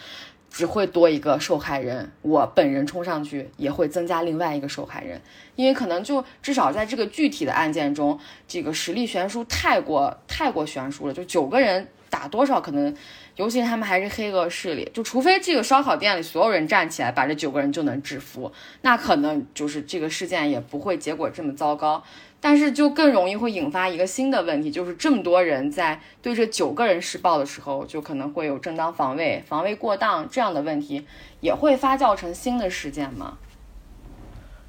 [0.51, 5.19] 只会多一个受害人，我本人冲上去也会增加另外一个受害人，
[5.55, 12.95] 因为可能就至少在这个具体的案件中，这个实力悬殊太过太过悬殊了，就九个人打多少可能。
[13.35, 18.51] 尤其他们还是黑恶势力，就除非这个烧烤店里所有人站起来把这九个人就能制服，
[18.83, 22.03] 那可能就是这个事件也不会结果这么糟糕。
[22.45, 31.07] 但是就更容易会引发一个新的问题，就是这么多人在对这九个人施暴的时候，就可能会有正当防卫、防卫过当这样的问题，
[31.39, 33.37] 也会发酵成新的事件吗？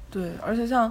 [0.09, 0.89] 对，而且像，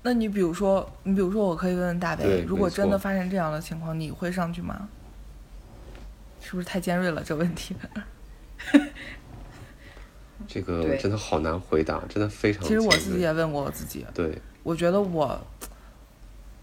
[0.00, 4.88] 那你比如说，你比如说，我可以问问大北，如果真的发生这样的情况，你会上去吗？
[6.40, 7.22] 是不是太尖锐了？
[7.22, 7.76] 这问题，
[10.48, 12.62] 这个真的好难回答，真的非常。
[12.62, 14.06] 其实我自己也问过我自己。
[14.14, 15.38] 对，我觉得我，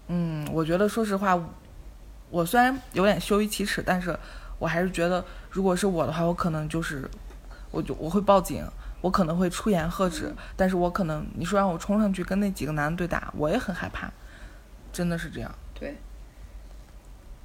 [0.08, 1.38] 嗯，我觉得说实话，
[2.30, 4.18] 我虽然有点羞于启齿，但是
[4.58, 7.08] 我还是觉得，如果是我的话，我可能就是，
[7.70, 8.66] 我就我会报警，
[9.00, 14.10] 我可能会出言喝止，但是我可能你说让我冲上去跟那几个男的对打，我也很害怕，
[14.92, 15.54] 真的是这样。
[15.74, 15.96] 对。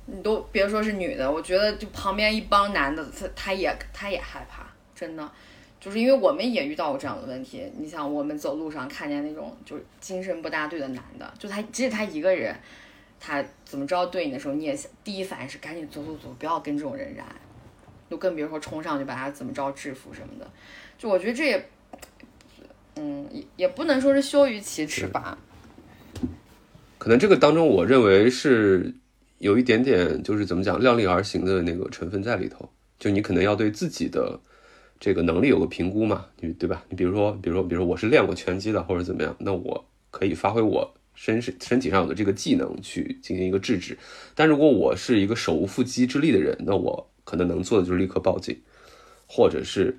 [0.05, 5.31] 你都别说是女的，我觉得就旁边一帮男的，他他也他也害怕，真的，
[5.83, 7.61] 就是因为我们也遇到过这样的问题。
[7.77, 12.55] 你想，我们走路上看见那种就是精神不大对的男的，就他即使他一个人，
[13.19, 17.25] 他怎么着对你的时候，你也第一反应是赶紧走走走，不要跟这种人染，
[18.09, 20.49] 就更别说冲上去把他怎么着制服什么的。
[20.97, 21.65] 就我觉得这也，
[22.95, 25.37] 嗯，也也不能说是羞于启齿吧。
[26.97, 28.95] 可能这个当中，我认为是。
[29.39, 32.69] 有一点点就是怎么讲，量力而行的那个成分在里头。
[32.97, 34.39] 就你可能要对自己的
[35.03, 36.81] 这个能力有个评估嘛，你对吧？
[36.87, 43.97] 你比如说，比如说，比如说我是练过拳击的或者怎么样，那我可以发挥我身身身体上有的这个技能去进行一个制止。
[44.33, 48.57] 但如果我是一个手无缚鸡之力的人，那我可能能做的就是立刻报警，
[49.27, 49.97] 或者是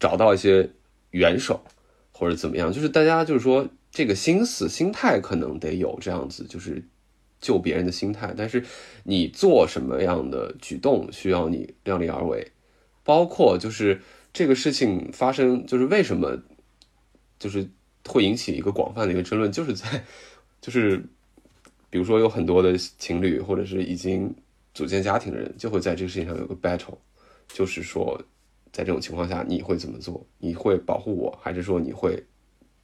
[0.00, 0.68] 找到一些
[1.12, 1.62] 援手
[2.10, 2.72] 或者怎么样。
[2.72, 6.82] 就是大家就是说这个心思心态可能得有这样子，就是
[7.40, 8.34] 救别人的心态。
[8.36, 8.64] 但是
[9.04, 12.50] 你做什么样的举动需要你量力而为。
[13.08, 13.98] 包括就是
[14.34, 16.38] 这个事情发生，就是为什么，
[17.38, 17.66] 就是
[18.04, 20.04] 会引起一个广泛的一个争论，就是在，
[20.60, 21.02] 就是
[21.88, 24.30] 比如说有很多的情侣，或者是已经
[24.74, 26.98] 组建家庭的人，就会在这个事情上有个 battle，
[27.48, 28.22] 就是说，
[28.72, 30.26] 在这种情况下你会怎么做？
[30.36, 32.22] 你会保护我，还是说你会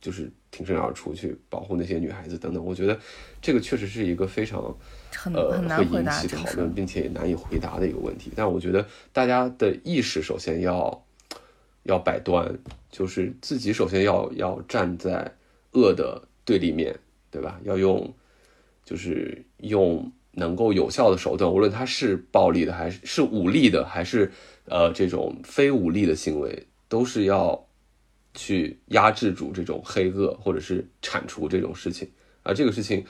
[0.05, 2.63] 就是挺身而出去保护那些女孩子等等？
[2.63, 3.01] 我觉得
[3.41, 4.77] 这个确实是一个非常。
[5.33, 8.31] 呃，会引起讨论，并且也难以回答的一个问题。
[8.37, 11.07] 但我觉得大家的意识首先要
[11.85, 12.55] 要摆端，
[12.91, 15.33] 就是自己首先要要站在
[15.73, 16.95] 恶的对立面，
[17.31, 17.59] 对吧？
[17.65, 18.13] 要用
[18.85, 24.31] 就是用能够有效的手段，无论它是暴力的，还是是武力的，还是
[24.67, 27.67] 呃这种非武力的行为，都是要
[28.35, 32.09] 去压制住这种黑恶，或者是铲除这种事情。
[32.43, 33.05] 而这个事情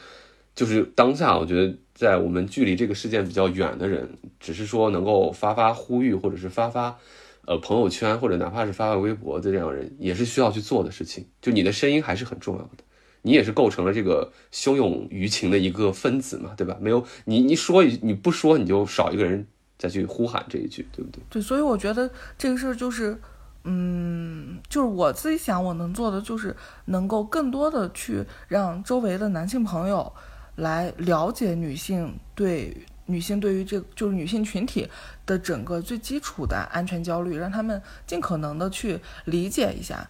[0.55, 1.77] 就是当下，我觉得。
[1.95, 6.99] 在我们距离这个事件比较远的人，只是说能够发发呼吁，或者是发发，
[7.47, 11.25] 呃，朋友圈，或者哪怕是发发微博的这样人，也是需要去做的事情。
[11.41, 12.83] 就你的声音还是很重要的，
[13.23, 16.77] 你也是构成了这个汹涌舆情的一个分子嘛，对吧？
[16.81, 19.47] 没有你，你说你不说，你就少一个人
[19.79, 21.23] 再去呼喊这一句，对不对？
[21.31, 23.17] 对，所以我觉得这个事儿就是，
[23.65, 26.57] 嗯，就是我自己想我能做的，就是
[26.87, 30.13] 能够更多的去让周围的男性朋友。
[30.57, 34.89] 来了解女性对女性对于这就是女性群体
[35.27, 40.09] 的整个最基础的安全焦虑，让他们尽可能的去理解一下。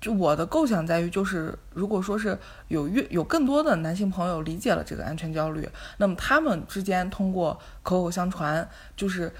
[0.00, 2.38] 就我的构想在于，就是如果说是
[2.68, 9.30] 有越有更多的男性朋友理解了这个安全焦虑，那么他们之间通过口口相传，就是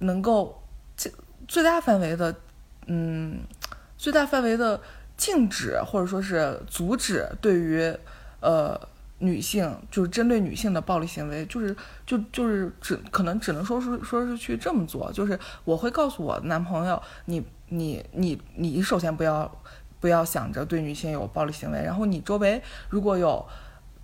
[0.00, 0.62] 能够
[1.48, 2.34] 最大范围的，
[2.86, 3.40] 嗯，
[3.96, 4.80] 最大范围的
[5.16, 7.94] 禁止或者说是阻止对于
[8.40, 8.80] 呃。
[9.18, 11.74] 女性就是针对女性的暴力行为，就是
[12.04, 19.50] 就就是只可能只能说是说是去这么做，就是我会告诉我男朋友，你你你你首先不要
[20.00, 23.42] 不要想着对女性有暴力行为，然后你周围如果有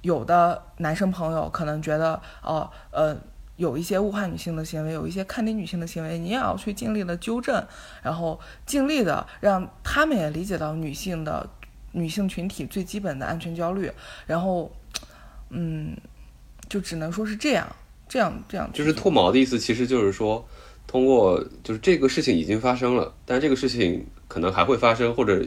[0.01, 3.15] 有的男生朋友可能觉得哦呃
[3.63, 7.65] 有一些物化女性的行为，有一些看低女性的行为，你也要去尽力的纠正，
[8.03, 11.49] 然后尽力的让他们也理解到女性的
[11.93, 13.91] 女性群体最基本的安全焦虑，
[14.27, 14.71] 然后。
[15.55, 15.95] 嗯，
[16.67, 17.77] 就只能说是这样，
[18.09, 18.71] 这样，这样。
[18.73, 20.43] 就是脱毛的意思，其实就是说，
[20.87, 25.45] 通过就是这个事情已经发生了，但这个事情可能还会发生，或者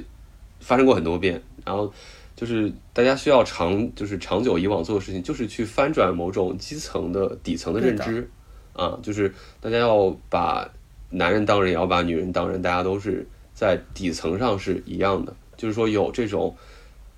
[0.59, 1.41] 发生过很多遍。
[1.65, 1.91] 然后
[2.35, 8.29] 就是大家需要长，就是长久以往做的事情，就是去翻转某种基层的底层的认知
[8.73, 10.69] 啊，就是大家要把
[11.09, 16.55] 男人当人，也要把女人当人，大家都是在底层上是一样的，就是说有这种。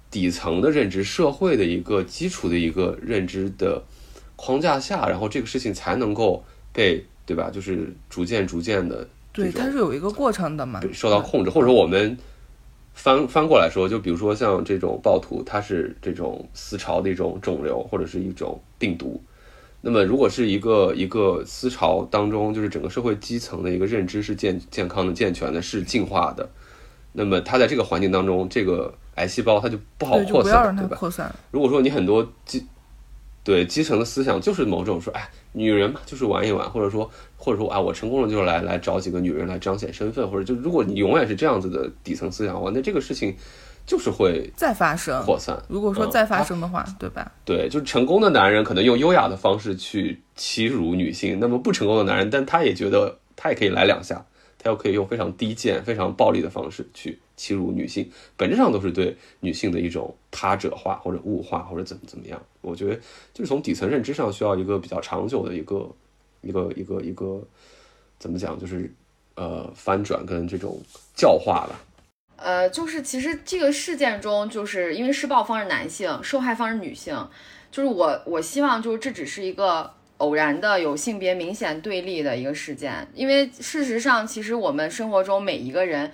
[0.10, 3.84] 底层的认知，社会的一个基础的一个认知的
[4.38, 6.42] 框架下，然后这个事情才能够
[6.72, 7.50] 被对吧？
[7.52, 11.50] 就是逐渐逐渐的，对，它是有一个过程的嘛，受到控制。
[11.50, 12.18] 或者说我们
[12.98, 19.24] 翻翻过来说，就比如说像这种暴徒，它是这种思潮的一种肿瘤或者是一种病毒。
[19.80, 26.50] 那么如果是一个一个思潮当中，就是整个社会基层的一个认知是健健康的、健全的、是进化的，
[27.14, 28.94] 那么它在这个环境当中，这个。
[29.18, 31.36] 癌细胞它就不好扩散，对吧？
[31.50, 32.64] 如果说你很多基
[33.48, 43.34] 对基层的思想就是某种说，哎，女人嘛就是玩一玩，或者说或者说啊，我成功了就是来来找几个女人来彰显身份，或者就如果你永远是这样子的底层思想的话，那这个事情
[43.86, 45.58] 就是会再发生扩散。
[45.70, 47.32] 如果说再发生的话，对吧？
[47.46, 54.26] 对，就是成功的男人可能用优雅的方式去欺辱女性，那么不成功的男人，但他也觉得他也可以来两下，
[54.62, 57.18] 他又可以用非常低贱、非常暴力的方式去。
[57.38, 62.42] 欺辱女性，本质上都是对女性的一种他者化或者物化或者怎么怎么样。
[62.62, 62.96] 我觉得
[63.32, 65.90] 就是从底层认知上需要一个比较长久的一个
[66.42, 67.42] 一个一个一个
[68.18, 68.92] 怎么讲，就是
[69.36, 70.82] 呃翻转跟这种
[71.16, 71.80] 教化吧。
[72.38, 77.16] 呃，就是其实这个事件中，就是因为施暴方是男性，受害方是女性，
[77.72, 86.12] 就是我我希望就是这只是一个偶然的有性别明显对立的一个事件，因为事实上其实我们生活中每一个人。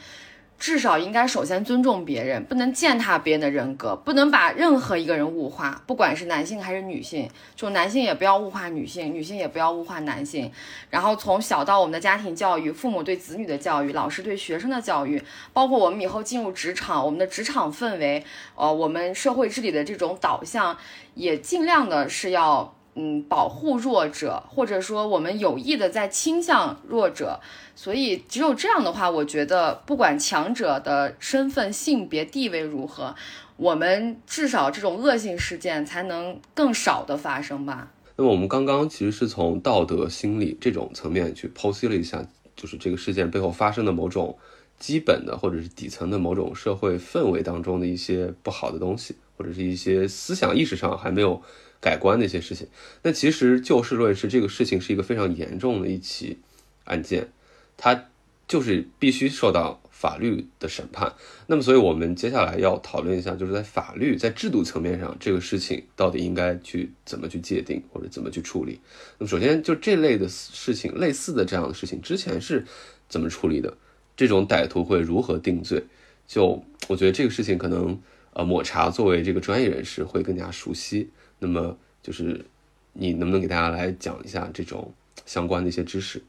[0.60, 10.50] 至少应该首先尊重别人，不能践踏别人的人格，不能把任何一个人物化，不管是男性还是女性，就男性也不要物化女性，女性也不要物化男性。
[10.90, 18.24] 然后从小到我们的家庭教育，父母对子女的教育，老师对学生的教育，包括我们以后进入职场，我们的职场氛围，
[18.56, 20.78] 呃，我们社会治理的这种导向，
[21.16, 22.74] 也尽量的是要。
[22.96, 27.40] 嗯，保护弱者，或者说我们有意的在倾向弱者，
[27.76, 33.16] 所以只有这样的话，我觉得不管强者的身份、性别、地位如何，
[33.58, 37.92] 我们至少这种恶性事件才能更少的发生吧。
[38.16, 42.24] 那么我们刚刚其实是从道德、心理这种层面去剖析了一下，
[42.56, 44.38] 就是这个事件背后发生的某种
[44.78, 51.42] 基本的或者是底层的某种社会氛围当中的一些不好的东西，或者是一些思想意识上还没有。
[51.84, 52.66] 改观的一些事情，
[53.02, 56.38] 那其实就事论事，这个事情是一个非常严重的一起
[56.86, 57.28] 案件，
[57.76, 58.06] 它
[58.48, 61.14] 就是必须受到法律的审判。
[61.48, 68.80] 那么，所以我们接下来要讨论一下，就是在法律在制度层面上，这个事情到底应该去怎么去界定，或者怎么去处理。
[69.18, 72.66] 那么，首先就这类的事情，类似的这样的事情，之前是
[73.10, 73.78] 怎么处理的？
[74.16, 75.84] 这种歹徒会如何定罪？
[76.26, 78.00] 就我觉得这个事情可能，
[78.32, 81.10] 呃，抹茶作为这个专业人士会更加熟悉。
[81.46, 82.46] 那么就是，
[82.94, 84.94] 你能不能给大家来讲一下这种
[85.26, 86.24] 相关的一些知识？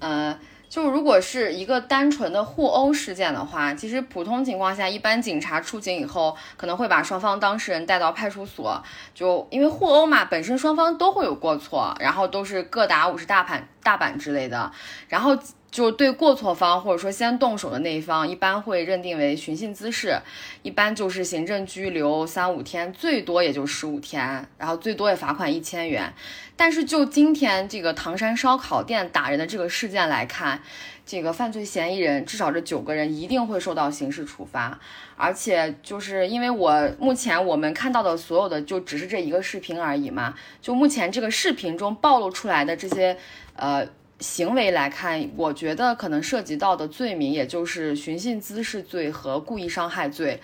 [0.00, 0.36] 呃，
[0.68, 8.82] 就如果是一个单纯的互殴事件的话，其实普通情况下，一般警察出警以后，可能会把双方当事人带到派出所，
[9.14, 14.72] 就因为互殴嘛，本身双方都会有过错，然后都是各打五十大板大板之类的，
[15.08, 15.38] 然后。
[15.74, 20.16] 就对过错方或者说先动手的那一方，一般会认定为寻衅滋事，
[20.62, 26.14] 一般就是行政拘留三五天，最多也就十五天，然后最多也罚款一千元。
[26.54, 30.62] 但是就今天这个唐山烧烤店打人的这个事件来看，
[31.04, 34.78] 这个犯罪嫌疑人至少这九个人一定会受到刑事处罚，
[35.16, 43.18] 而且就是因为我目前我们看到的所有的就只是这一个视频而已嘛，就目前这个视频中暴露出来的这些，
[43.56, 43.84] 呃。
[44.24, 50.40] 行为来看，我觉得可能涉及到的罪名也就是寻衅滋事罪和故意伤害罪。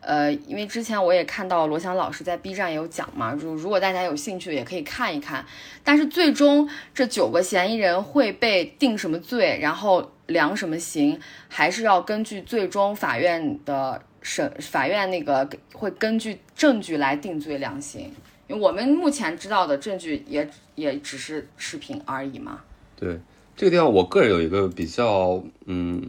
[0.00, 5.46] 呃，因为之前我也看到罗翔老师在 B 站也有讲嘛，如如果大家有兴趣也可以看一看。
[5.82, 11.18] 但是最终这九个嫌疑人会被定什么罪，然后量什么刑，
[11.48, 18.12] 还是要根据最终法院的审，法院那个会根据证据来定罪量刑。
[18.48, 22.60] 因为我们目前知道的证据也也只是视频而已嘛。
[23.02, 23.18] 对
[23.56, 26.08] 这个地方，我个人有一个比较嗯，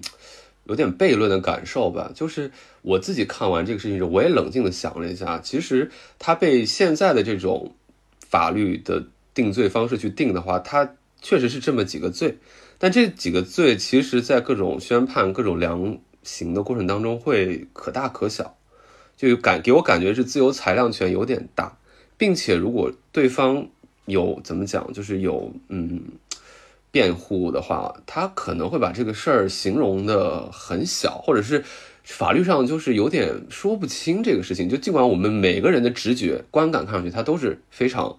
[0.66, 2.12] 有点悖论的感受吧。
[2.14, 2.52] 就是
[2.84, 5.90] 我自己看完这个事情之后，我也冷静的想了一下，其实
[6.20, 7.74] 他被现在的这种
[8.20, 12.38] 法律的定罪方式去定的话，他确实是这么几个罪。
[12.78, 18.56] 但这几个罪，其实在各种宣判、各种量刑的过程当中，会可大可小，
[19.18, 21.76] 就感给我感觉是自由裁量权有点大，
[22.18, 23.68] 并且如果对方
[24.06, 26.00] 有怎么讲，就是有嗯。
[26.94, 31.64] 辩护的话，他可能会把这个事儿形容的很小，或者是
[32.04, 34.70] 法律上就是有点说不清这个事情。
[34.70, 38.16] 就尽管我们每个人的直觉观感看上去，它都是非常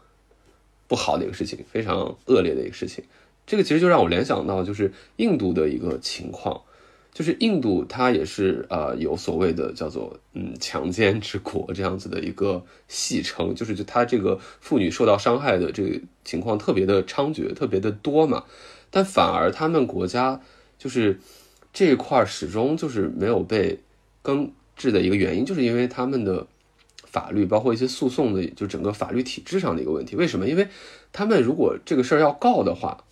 [0.89, 3.05] 不好的一个事情，非常恶劣的一个事情。
[3.47, 6.61] 这个其实就让我联想到，就是印度的一个情况。
[7.12, 18.45] 就是印度，它也是呃有所谓的叫做嗯强奸之国这样子的一个戏称，就是就它这个妇女受到伤害的这个情况特别的猖獗，特别的多嘛。
[18.91, 20.41] 但反而他们国家
[20.79, 21.20] 就是
[21.72, 23.81] 这一块始终就是没有被
[24.22, 26.47] 根治的一个原因，就是因为他们的
[27.05, 30.16] 法律包括一些诉讼的就整个法律体制上的一个问题。
[30.16, 30.49] 为什么？
[30.49, 30.68] 因为
[31.12, 33.05] 他们如果这个事儿要告的话，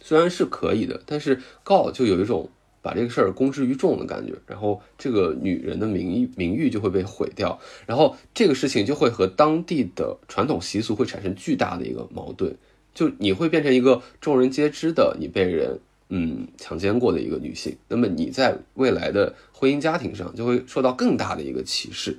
[0.00, 2.50] 虽然是可以的，但是告就有一种。
[2.88, 12.56] 把这个事儿公之于众的感觉，然后这个女人的名誉名誉就会被毁掉，然后这个事情就会和当地的传统习俗会产生巨大的一个矛盾，
[12.94, 15.78] 就你会变成一个众人皆知的你被人
[16.08, 22.16] 嗯强奸过的一个女性，那么你在未来的婚姻家庭上就会受到更大的一个歧视，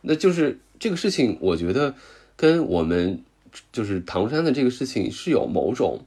[0.00, 1.94] 那就是这个事情，我觉得
[2.34, 3.22] 跟我们
[3.70, 6.00] 就是唐山的这个事情是有某种。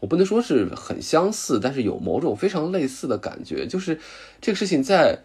[0.00, 3.98] 我不能说是很相似，但是有某种非常类似的感觉，就是
[4.40, 5.24] 这个事情在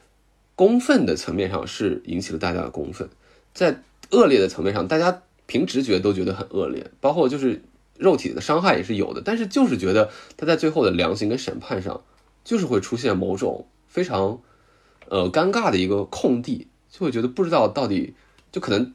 [0.56, 3.08] 公愤的层面上是引起了大家的公愤，
[3.54, 7.62] 在恶劣的层面上，大家凭直觉都觉得很恶劣，包括就是
[7.98, 12.02] 肉体的伤害也是有的，但是就是觉得他在最后的量刑跟审判上，
[12.44, 14.42] 就是会出现某种非常
[15.10, 18.16] 呃尴尬的一个空地，就会觉得不知道到底
[18.52, 18.94] 就可能。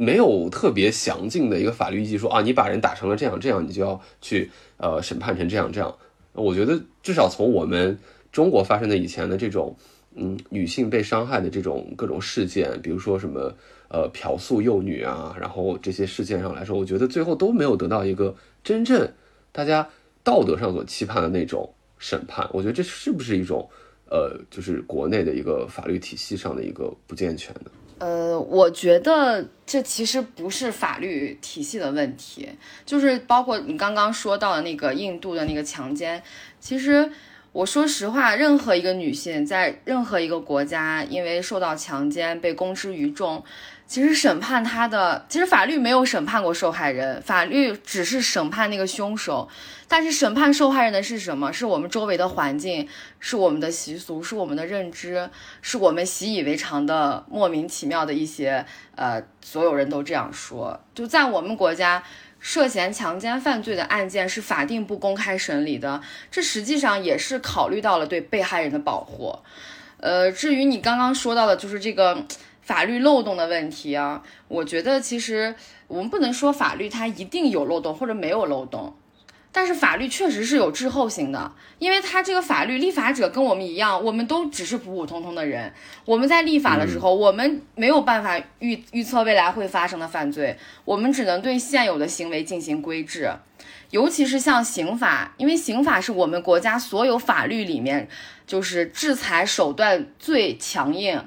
[0.00, 5.94] 没有特别详尽的一个法律依据说啊，你把人打成了这样，这样你就要去呃审判成这样这样。
[6.32, 7.98] 我觉得至少从我们
[8.32, 9.76] 中国发生的以前的这种，
[10.14, 13.54] 嗯，女性被伤害的这种各种事件，比如说什么
[13.88, 18.34] 呃嫖宿幼女啊，然后这些事件上来说，我觉得最后都没有得到一个
[18.64, 19.06] 真正
[19.52, 19.86] 大家
[20.24, 22.48] 道德上所期盼的那种审判。
[22.54, 23.68] 我觉得这是不是一种
[24.08, 27.70] 呃，就是国内的一个法律体系上的一个不健全呢？
[28.00, 32.48] 呃，我觉得这其实不是法律体系的问题，
[32.84, 36.20] 就是包括你刚刚说到的那个印度的那个强奸，
[36.58, 37.08] 其实。
[37.52, 43.42] 我说实话，任何一个女性在任何一个国家，因为受到强奸被公之于众，
[43.90, 49.48] 其实审判他的，其实法律没有审判过受害人，法律只是审判那个凶手。
[49.88, 51.52] 但是审判受害人的是什么？
[51.52, 52.88] 是我们周围的环境，
[53.18, 55.28] 是我们的习俗，是我们的认知，
[55.60, 58.64] 是我们习以为常的莫名其妙的一些，
[58.94, 60.80] 呃，所有人都这样说。
[60.94, 62.04] 就在我们国家。
[62.42, 69.38] 涉嫌强奸犯罪的案件是法定不公开审理的，这实际上也是考虑到了对被害人的保护。
[69.98, 72.24] 呃，至于你刚刚说到的，就是这个
[72.70, 75.52] 法律漏洞的问题啊，我觉得其实
[75.88, 78.94] 我们不能说法律它一定有漏洞或者没有漏洞。
[79.50, 85.72] 但是法律确实是有滞后性的，因为它这个法律立法者跟我们一样，我们都只是普普通通的人。
[86.04, 93.32] 我们在立法的时候，我们没有办法预预测未来会发生的犯罪，我们只能对现有的行为进行规制。
[93.90, 98.08] 尤其是像刑法，因为刑法是我们国家所有法律里面
[98.46, 101.20] 就是制裁手段最强硬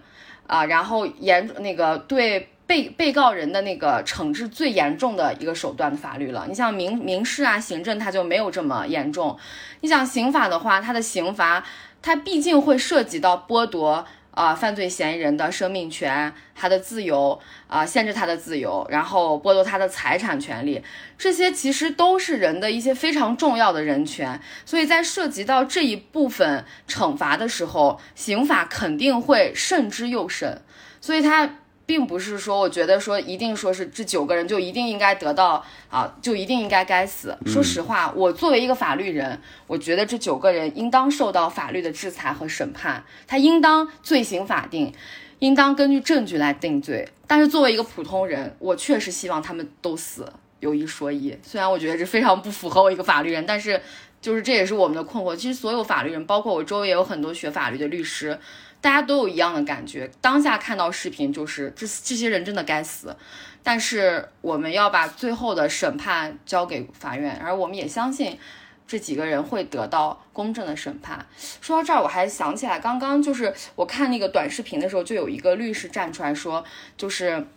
[0.47, 2.49] 啊，然后严那个对。
[2.65, 9.37] 被被告人的那个惩治最严重的一个手段的法律了，你像民民事啊、行政，它就没有这么严重。
[9.81, 11.61] 你想刑法的话，它的刑罚，
[12.01, 20.83] 它毕竟会涉及到剥夺啊犯罪嫌疑人的生命权、他的自由啊，限制他的自由，然后剥夺他的财产权利，
[21.17, 24.39] 这些其实都是人的一些非常重要的人权。
[24.65, 30.61] 所以在涉及到这一部分惩罚的时候，刑法肯定会慎之又慎。
[30.99, 31.55] 所以它。
[31.85, 37.37] 并不是说，我觉得说一定说是这九个人就一定应该得到啊，就一定应该该死。
[37.45, 44.93] 说实话，我作为一个法律人，我觉得这九个人应当受到法律的制裁和审判，他应当罪行法定，
[45.39, 47.09] 应当根据证据来定罪。
[47.27, 50.31] 但是作为一个普通人，我确实希望他们都死。
[50.59, 53.81] 有一说一，虽然我觉得这非常不符合我一个法律人，但是
[54.21, 55.35] 就是这也是我们的困惑。
[55.35, 58.39] 其实所有法律人，包括我周围也有很多学法律的律师。
[58.83, 63.15] 大家都有一样的感觉，当下看到视频就是这这些人真的该死，
[63.63, 68.37] 但是我们要把最后的审判交给法院，而我们也相信
[68.85, 71.25] 这几个人会得到公正的审判。
[71.61, 76.61] 说到这儿，我还想起来，刚刚就是我看那个短视频的时候，就有一个律师站出来说，
[76.97, 77.47] 就是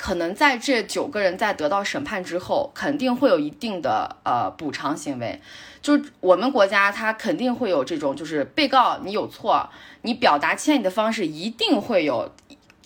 [0.00, 5.38] 可能在这九个人在得到审判之后，肯定会有一定的呃补偿行为。
[5.82, 9.68] 就我们国家，他肯定会有这种，就是被告你有错，
[10.00, 12.34] 你表达歉意的方式一定会有，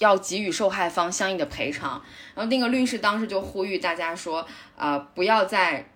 [0.01, 2.03] 要给予受害方相应的赔偿。
[2.35, 4.45] 然后那个律师当时就呼吁大家说，
[4.77, 5.89] 啊，不要在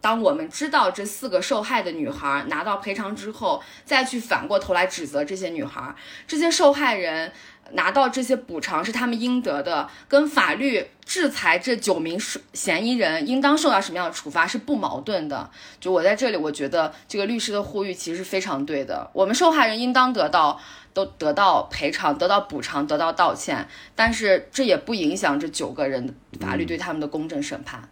[0.00, 5.92] 当我们知道这四个受害的女孩拿到赔偿之后，再去反过头来指责这些女孩，
[6.28, 7.32] 这些受害人。
[7.72, 12.18] 拿到这些补偿是他们应得的，跟法律制裁这九名
[12.52, 15.50] 嫌疑人应当受到什么样的处罚是不矛盾的。
[15.80, 19.10] 就我在这里，我觉得这个律师的呼吁其实非常对的。
[19.12, 20.60] 我们受害人应当得到
[20.92, 27.88] 都得到赔偿、得到补偿、得到道歉，但是这也不影响这九个人法律对他们的公正审判。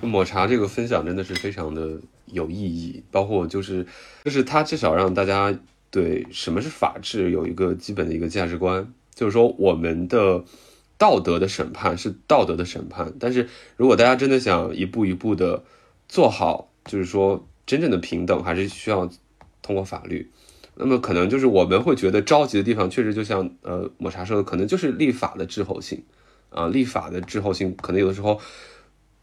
[0.00, 3.84] 抹茶这个分享真的是非常的有意义，包括就是
[4.24, 5.52] 就是他至少让大家
[5.90, 8.92] 对什么是法治有一个基本的一个价值观。
[9.18, 10.44] 就是说，我们的
[10.96, 15.64] 道德的审判是道德的审判，但是如果大家真的想一步一步的
[16.08, 19.10] 做好，就是说真正的平等，还是需要
[19.60, 20.30] 通过法律。
[20.76, 26.04] 那么可能就是我们会觉得着急的地方，确实就像呃抹茶说的，可能就是立法的滞后性
[26.50, 28.40] 啊，立法的滞后性可能有的时候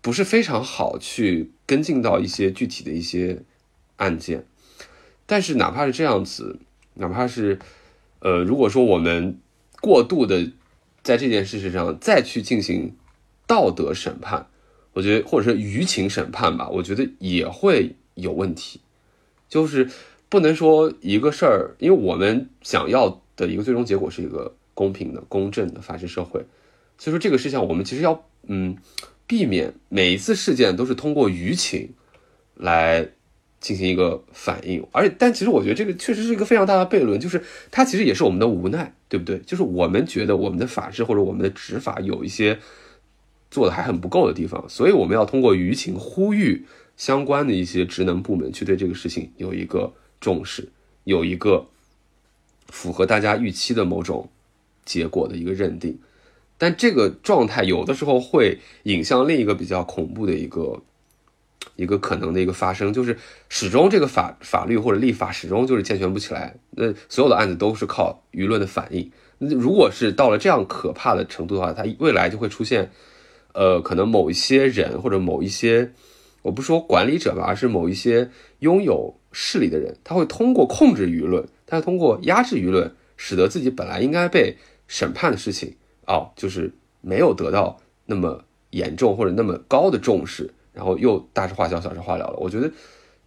[0.02, 3.43] 不是非常好去跟进到一些具体的一些
[3.96, 4.46] 案件。
[5.26, 6.60] 但是哪怕是这样子，
[6.96, 7.58] 哪怕是
[8.20, 9.39] 呃，如果说我们
[9.86, 10.51] 过度的
[11.03, 12.95] 在这件事情上再去进行
[13.45, 14.47] 道德审判，
[14.93, 18.81] 我觉得或者是舆情审判吧，我觉得也会有问题。
[19.47, 19.88] 就是
[20.27, 26.43] 不能说一个事儿，因为我们想要的一个最终结果是一个公平的、公正的法治社会，
[26.97, 28.75] 所以说这个事项我们其实要嗯
[29.27, 31.93] 避免每一次事件都是通过舆情
[32.55, 33.11] 来。
[33.66, 37.41] 进行一个反应，而且，但其实我觉得这个确实是一个非常大的悖论，就是
[37.72, 39.39] 它其实也是我们的无奈，对不对？
[39.39, 42.59] 就是我们觉得我们的法治或者我们的执法有一些
[43.49, 46.63] 做的还很不够的地方，所以我们要通过舆情呼吁
[46.95, 49.91] 相关的一些职能部门去对这个事情有一个
[50.22, 50.70] 重视，
[51.03, 51.66] 有一个
[52.68, 54.30] 符合大家预期的某种
[54.86, 55.97] 结果的一个认定，
[56.59, 60.84] 但这个状态有的时候会引向另一个比较恐怖的一个
[61.76, 63.17] 一个可能的一个发生，就是
[63.49, 69.11] 始终这个法法律或者立法始终就是健全不起来，那所有的案子都是靠舆论的反应。
[69.39, 72.89] 如果是到了这样可怕的程度的话，它未来就会出现，
[73.53, 75.91] 呃，可能某一些人或者某一些，
[76.41, 84.55] 我不说管理者吧，而是某一些拥有势力的人，他会通过控制舆论，他会通过压制舆论，使得自己本来应该被
[84.88, 85.76] 审判的事情，
[86.07, 86.71] 哦，就是
[87.01, 92.38] 没有得到那么严重或者那么高的重视，然后又大事化小，小事化了了。
[92.38, 92.71] 我觉得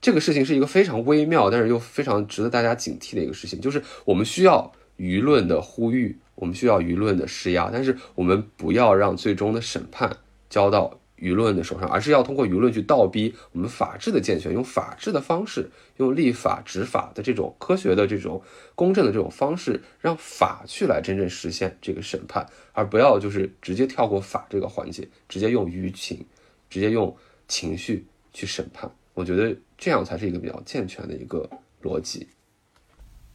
[0.01, 4.73] 这个事情是一个非常微妙，但是又非常值得大家警惕的一个事情，就是我们需要。
[4.99, 10.17] 舆论的呼吁，我们需要舆论的施压，但是我们不要让最终的审判
[10.51, 18.43] 交到舆论的手上，而是要通过舆论去倒逼我们法治的健全，用法治的方式，用立法执法的这种科学的这种
[18.75, 26.27] 公正的这种方式，让法去来真正实现这个审判，而不要就是直接跳过法这个环节，直接用舆情，
[26.69, 27.17] 直接用
[27.49, 28.89] 情绪去审判。
[29.15, 31.51] 我觉得这样才是一个比较健全的一个
[31.83, 32.29] 逻辑。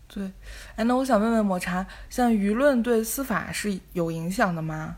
[0.08, 0.32] 对，
[0.76, 4.98] 哎，那我想问问抹茶，像舆论对司法是有影响的吗？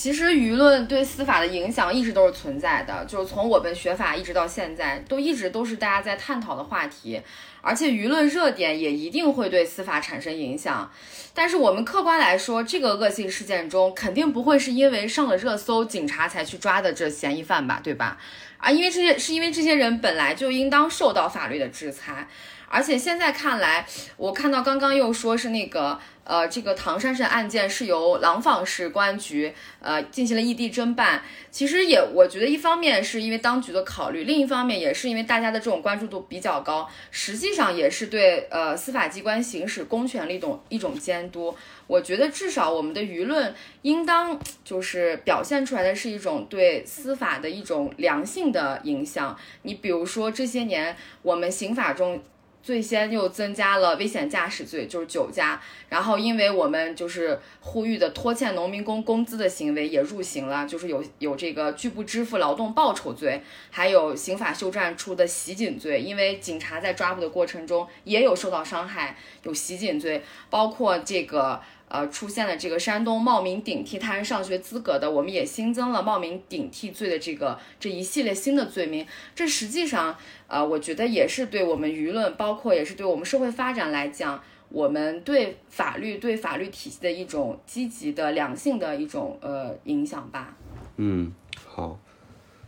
[0.00, 7.20] 其实舆论对司法的影响一直都是存在的，就是从我们学法一直到现在，都一直都是大家在探讨的话题。
[7.62, 10.88] 而且舆论热点也一定会对司法产生影响。
[11.34, 18.18] 但是我们客观来说，这个恶性事件中肯定不会是因为上了热搜，警察才去抓的这嫌疑犯吧，对吧？
[18.58, 22.28] 啊，因为这些是因为这些人本来就应当受到法律的制裁。
[22.68, 31.22] 而且现在看来，我看到刚刚又说是那个，呃，这个唐山市案件是由廊坊市公安局，呃，进行了异地侦办。
[31.50, 41.56] 其实也，我觉得一方面是因为当局的考虑，另一方面也是因为大家的这种关注度比较高，实际上也是对呃司法机关行使公权力一种一种监督。
[41.86, 49.34] 我觉得至少我们的舆论应当就是表现出来的是一种对司法的一种良性的影响。
[49.62, 52.22] 你比如说这些年我们刑法中。
[52.68, 55.58] 最先又增加了危险驾驶罪，就是酒驾。
[55.88, 63.40] 然后，因为我们就是呼吁的拖欠农民工工资的行为也入刑了，就是有有这个拒不支付劳动报酬罪，
[63.70, 71.62] 还有刑法修正案出的袭警罪，因为警察在抓捕的过程中也有受到伤害，有袭警罪，包括这个。
[71.88, 79.06] 呃，出现了这个山东冒名顶替他人上学资格的，我们也新增了冒名顶替罪的这个这一系列新的罪名。
[79.34, 80.16] 这实际上，
[80.46, 90.54] 呃，我觉得也是对我们舆论，包括也是对我们社会发展来讲，我们对法律、对法律体系的一种积极的、良性的一种呃影响吧。
[90.96, 91.32] 嗯，
[91.66, 91.98] 好，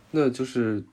[0.09, 0.83] 那就是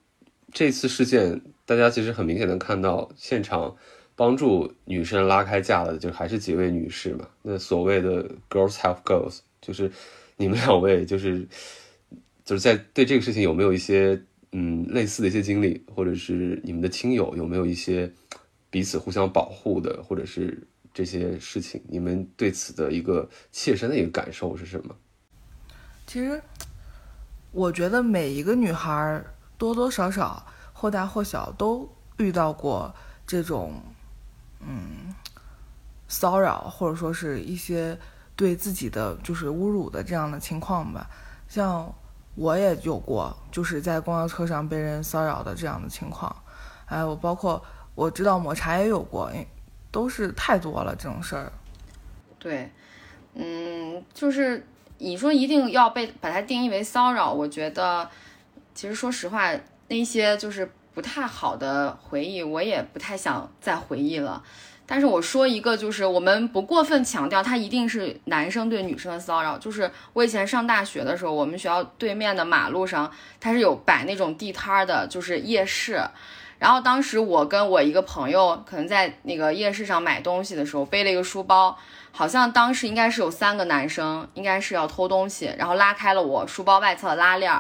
[0.53, 3.75] 这次事件，大家其实很明显的看到现场。
[4.19, 7.29] 帮助女生拉开架的，就还是几位女士嘛。
[7.41, 9.89] 那所谓的 girls help girls，就是
[10.37, 11.47] 你们两位，就是
[12.45, 18.13] 就是在对这个事情有没有一些嗯类似的一些经历，或者是你们的亲友有没有一些
[18.71, 24.97] 彼此互相保护的，或者是这些事情，你们对此的一个切身的一个感受是什么？
[26.09, 26.43] 其实
[27.53, 29.25] 我觉得每一个女孩
[29.57, 32.93] 多多少少或大或小都遇到过
[33.25, 33.81] 这种。
[34.61, 35.15] 嗯，
[36.09, 37.97] 骚扰或者说是一些
[38.35, 41.09] 对自己的就是侮辱的这样的情况吧。
[41.47, 41.95] 像
[42.35, 46.35] 我也有过，就是在公交车上被人骚扰的这样的情况。
[46.85, 47.63] 还有包括
[47.95, 49.31] 我知道抹茶也有过，
[49.91, 51.53] 都是太多了这种事儿。
[52.39, 52.71] 对，
[53.35, 54.67] 嗯，就是
[54.99, 58.09] 你说一定要被把它定义为骚扰，我觉得
[58.75, 59.53] 其实说实话，
[59.89, 60.71] 那些就是。
[60.95, 64.43] 不太好的回忆，我也不太想再回忆了。
[64.91, 69.59] 但是我说一个，就是我们不过分强调，他一定是男生对女生的骚扰。
[69.59, 76.03] 就是我以前上大学的时候，我们学校对面的马路上，它是有摆那种地摊的，就是夜市。
[76.59, 81.77] 然后当时我跟我一个朋友，可能在那个夜市上买东西的时候，背了一个书包，
[82.11, 87.53] 好像当时应该是有三个男生，应该是要偷东西，然后拉开了我书包外侧的拉链，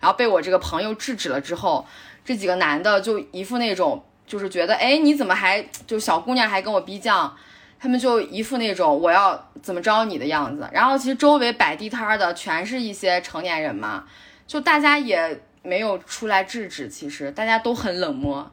[0.00, 1.86] 然后被我这个朋友制止了之后。
[2.24, 7.30] 这几个男的就一副那种，就是觉得，哎，你怎么还就小姑娘还跟我逼犟，
[7.78, 10.68] 他们就一副那种我要怎么着你的样子。
[10.72, 14.04] 然后其实周围摆地摊的全是一些成年人嘛，
[14.46, 18.48] 就大家也没有出来制止，其实大家都很冷漠。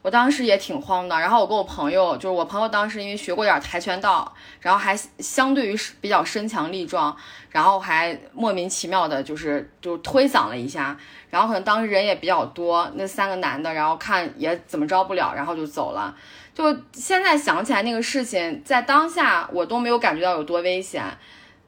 [0.00, 7.14] 我当时也挺慌的，然后我跟我朋友，就是我朋友当时因为学过点跆拳道，然后还相对于比较身强力壮，
[7.50, 10.96] 然后还莫名其妙的就是就推搡了一下，
[11.30, 16.16] 然后可能当时人也比较多，那三个男的，然后看也怎么着不了，然后就走了。
[16.52, 21.04] 就现在想起来那个事情，在当下我都没有感觉到有多危险。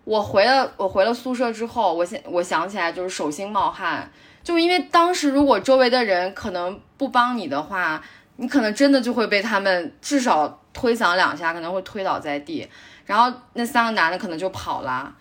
[0.05, 4.11] 我回了我回了宿舍之后，我现我想起来就是手心冒汗，
[4.45, 8.01] 就因为当时如果周围的人可能不帮你的话，
[8.37, 12.69] 你可能真的就会被他们至少推搡两下，可能会推倒在地，
[13.07, 15.13] 然后那三个男的可能就跑了。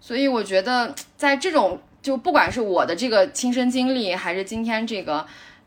[0.00, 5.26] 所以我觉得在这种就不管是我的这个亲身经历，还是今天这个。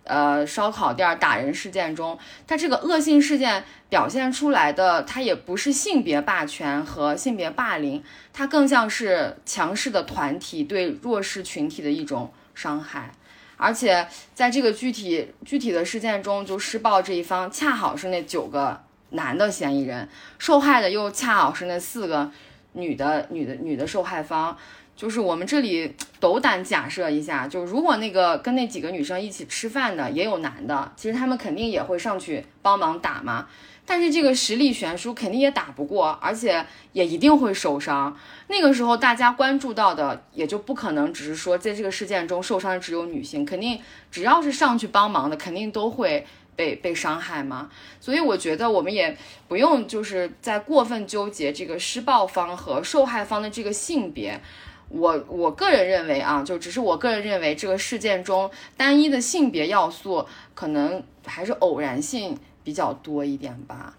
[0.09, 8.01] 呃，烧烤店打人事件中，它这个恶性事件表现出来的，它也不是性别霸权和性别霸凌，
[8.31, 13.11] 它更像是强势的团体对弱势群体的一种伤害。
[13.55, 18.81] 而且在这个具体具体的事件中，就施暴这一方恰好是那九个
[19.11, 22.31] 男的嫌疑人，受害的又恰好是那四个
[22.73, 24.57] 女的女的女的受害方。
[24.95, 33.47] 就是我们这里斗胆假设一下，就如果那个跟那几个女生一起吃饭的也有男的，其实他们肯定也会上去帮忙打嘛。
[33.89, 38.15] 但是这个实力悬殊，肯定也打不过，而且也一定会受伤。
[38.49, 43.79] 那个时候大家关注到的，也就不可能只是说在这个事件中受伤的只有女性，肯定
[44.11, 46.27] 只要是上去帮忙的，肯定都会
[46.57, 47.69] 被被伤害嘛。
[48.01, 49.17] 所以我觉得我们也
[49.47, 54.41] 不用就是在过分纠结这个施暴方和受害方的这个性别。
[54.89, 63.93] 我我个人认为啊，就只是我个人认为，这个事件中单一的性别要素可能还是偶然性比较多一点吧。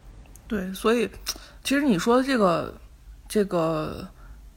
[0.47, 1.09] 对，所以
[1.65, 2.75] 其实你说的这个
[3.27, 4.07] 这个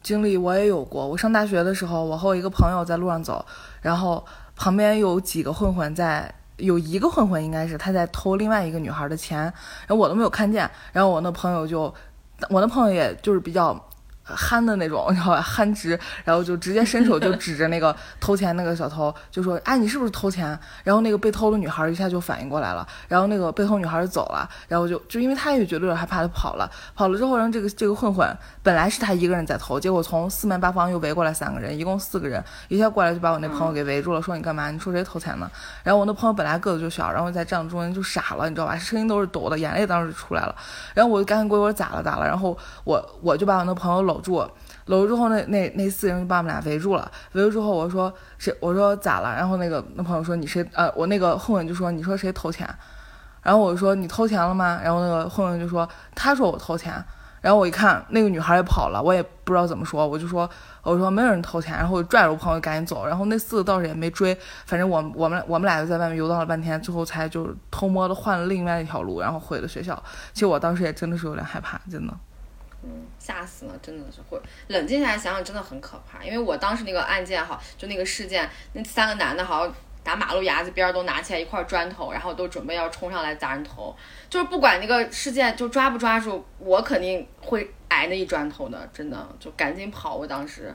[0.03, 1.07] 经历我也有过。
[1.07, 3.45] 我上大学的时候，我和我一个朋友在路上走，
[3.81, 4.21] 然后
[4.53, 9.43] 旁边有几个混混在，有一个混混应该是他在偷另外一个女孩的钱，
[9.87, 11.83] 然后我都没有看见，然后我那朋友就，
[12.49, 13.81] 我那朋友也就是比较。
[14.23, 15.41] 憨的那种， 你知道吧？
[15.41, 26.69] 憨直，然后就直接伸手就 指着那个偷钱那个小偷，就说：“哎，你是不是偷钱？”然后那个被偷的女孩一下就反应过来了，然后那个被偷女孩就走了，然后就就因为她也觉得有点害怕，就跑了。
[26.95, 34.69] 跑了之后，然后这个这个混混本来是他一个人在偷，结果从四面八方又围过来三个人，一共四个人，一下过来就把我那朋友给围住了，说：“你干嘛？
[34.71, 35.49] 你说谁偷钱呢？”
[35.83, 38.77] 然后我那朋友本来个子就小，然后在这样中间就傻了，你知道吧？
[38.77, 40.55] 声音都是抖的，眼泪当时就出来了。
[40.93, 42.03] 然后我就赶紧过去，我说：“咋了？
[42.03, 44.47] 咋了？”然后我我就把我那朋友搂 住。
[44.85, 47.11] 搂住之后，那那那四人就把我们俩围住了。
[47.33, 48.55] 围住之后，我说谁？
[48.59, 49.35] 我说咋了？
[49.35, 50.65] 然后那个那朋友说你谁？
[50.73, 52.67] 呃，我那个混混就说你说谁偷钱？
[53.41, 54.79] 然后我说你偷钱了吗？
[54.83, 56.93] 然后那个混混就说他说我偷钱。
[57.41, 60.47] 然后我一看那个女孩也跑了，我也不知道怎么说，我就说
[60.83, 61.75] 我说没有人偷钱。
[61.75, 63.03] 然后我拽着我朋友赶紧走。
[63.03, 70.01] 然后那四个倒是也没追，反正我我们我们俩就在外面游荡了半天，最后才就偷摸的换了另外一条路，然后回了学校。
[70.33, 72.13] 其实我当时也真的是有点害怕，真的。
[72.83, 76.23] 嗯，吓死了，真的是会冷静下来想想，真的很可怕。
[76.23, 83.95] 因为我当时那个案件哈，就那个事件，那三个男的好像打马路牙子边都拿起来一块砖头，然后都准备要冲上来砸人头。
[84.31, 90.15] 就是不管那个事件就抓不抓住，我肯定会挨那一砖头的，真的就赶紧跑。
[90.15, 90.73] 我当时，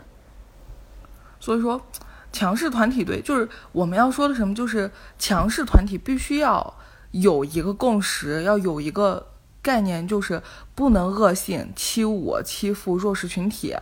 [1.40, 1.84] 所以说，
[2.30, 4.88] 强势团体对，就是我们要说的什么，就是
[5.18, 6.78] 强势团体必须要
[7.10, 9.26] 有一个共识，要有一个。
[9.66, 10.40] 概念就是
[10.76, 13.74] 不能恶性欺侮、欺负弱势群体，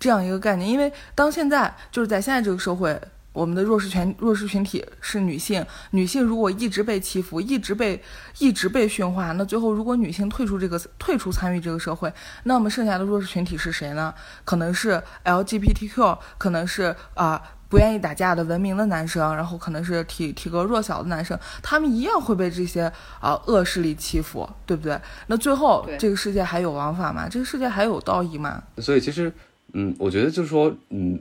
[0.00, 0.66] 这样一个概念。
[0.66, 2.98] 因为当现在就是在现在这个社会，
[3.34, 8.02] 我们的弱势群弱势群体是女性，女性如果一直被欺负，一直被
[8.38, 12.10] 一直被驯化，那最后如果女性退出这个退出参与这个社会，
[12.44, 14.14] 那么剩下的弱势群体是谁呢？
[14.46, 17.42] 可能是 LGBTQ，可能是啊。
[17.68, 22.90] 不愿意打架的文明的男生，然后可能是体体格弱小的男生，他们一样会被这些
[23.20, 24.98] 啊恶势力欺负，对不对？
[25.26, 27.28] 那最后这个世界还有王法吗？
[27.28, 28.62] 这个世界还有道义吗？
[28.78, 29.32] 所以其实，
[29.72, 31.20] 嗯，我觉得就是说，嗯，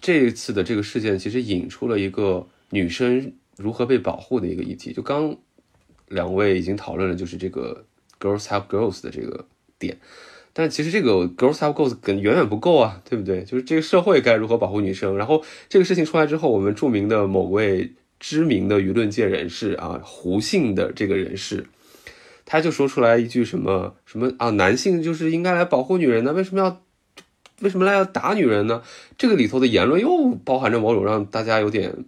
[0.00, 4.92] 这一次的这个事件其实引出了一个女生如何被保护的一个议题。
[4.92, 5.36] 就刚
[6.08, 7.84] 两位已经讨论了，就是这个
[8.20, 9.44] girls help girls 的这个
[9.78, 9.98] 点。
[10.52, 13.44] 但其实这个 girls have girls 跟远远不够啊，对不对？
[13.44, 15.16] 就是这个社会该如何保护女生？
[15.16, 21.66] 然后这个事情出来之后，我们著名的某位知名的舆论界人士啊，胡姓的这个人士，
[22.44, 26.32] 他就说出来一句什么什么啊，男性就是应该来保护女人呢？
[26.32, 26.82] 为什么要
[27.60, 28.82] 为什么来要打女人呢？
[29.16, 32.04] 这个里头的言论又包含着某种让大家有点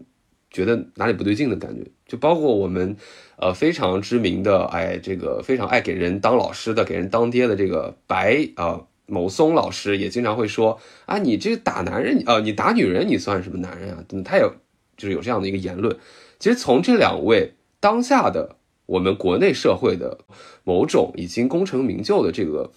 [0.52, 2.96] 觉得哪里不对劲的感觉，就包括我们。
[3.36, 14.04] 呃，非常知名的，哎，这个非常爱给人当老师的、给人当爹的这个白啊某松老师也经常会说啊，你这打男人，呃，你打女人，你算什么男人啊？
[14.06, 14.54] 等他有
[14.96, 15.98] 就是有这样的一个言论。
[16.38, 18.54] 其实从这两位当下的
[18.86, 20.20] 我们国内社会的
[20.62, 22.70] 某种已经功成名就的这个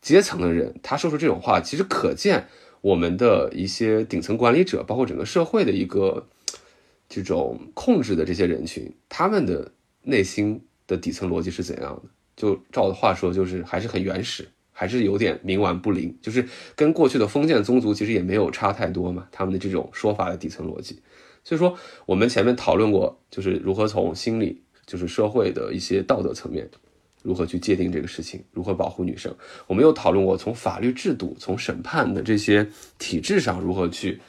[0.00, 2.48] 阶层的人，他说出这种话，其实可见
[2.80, 6.28] 我们的一些顶层管理者，包括整个社会的一个。
[7.08, 12.10] 这种控制的这些人群，他们的内心的底层逻辑是怎样的？
[12.36, 19.26] 就照的话说，就是还是很原始，还是有点冥顽不灵，就是跟过去的封建宗族其实也没有差太多嘛。
[19.32, 21.00] 他们的这种说法的底层逻辑，
[21.42, 26.68] 所以说我们前面讨论过，就是如何从心理，就是社会的一些道德层面，
[27.22, 29.34] 如何去界定这个事情，如何保护女生。
[29.66, 34.20] 我们又讨论过从法律制度、从审判的这些体制上如何去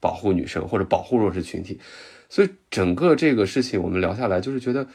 [0.00, 1.80] 保护女生或者保护弱势群体。
[2.28, 4.86] 所以整个这个事情我们聊下来，就是觉得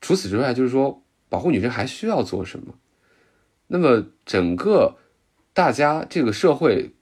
[0.00, 1.00] 除此之外，就是说。
[1.30, 2.74] 保护女生还需要做什么？
[3.66, 4.98] 那么整个
[5.52, 6.92] 大家这个社会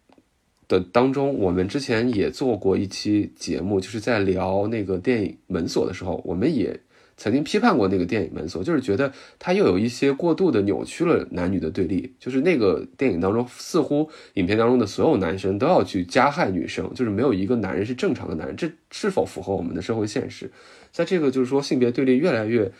[0.68, 6.80] 的当中，我们之前也做过一期节目，就是在聊那个电影《门锁》的时候，我们也
[7.22, 12.12] 曾经批判过那个电影《门锁》，就是觉得它又有一些过度的扭曲了男女的对立。
[12.18, 18.56] 就是那个电影当中，似乎影片当中的所有男生都要去加害女生，就是没有一个男人是正常的男人。
[18.56, 20.50] 这是否符合我们的社会现实？
[20.90, 22.72] 在这个就是说性别对立越来越。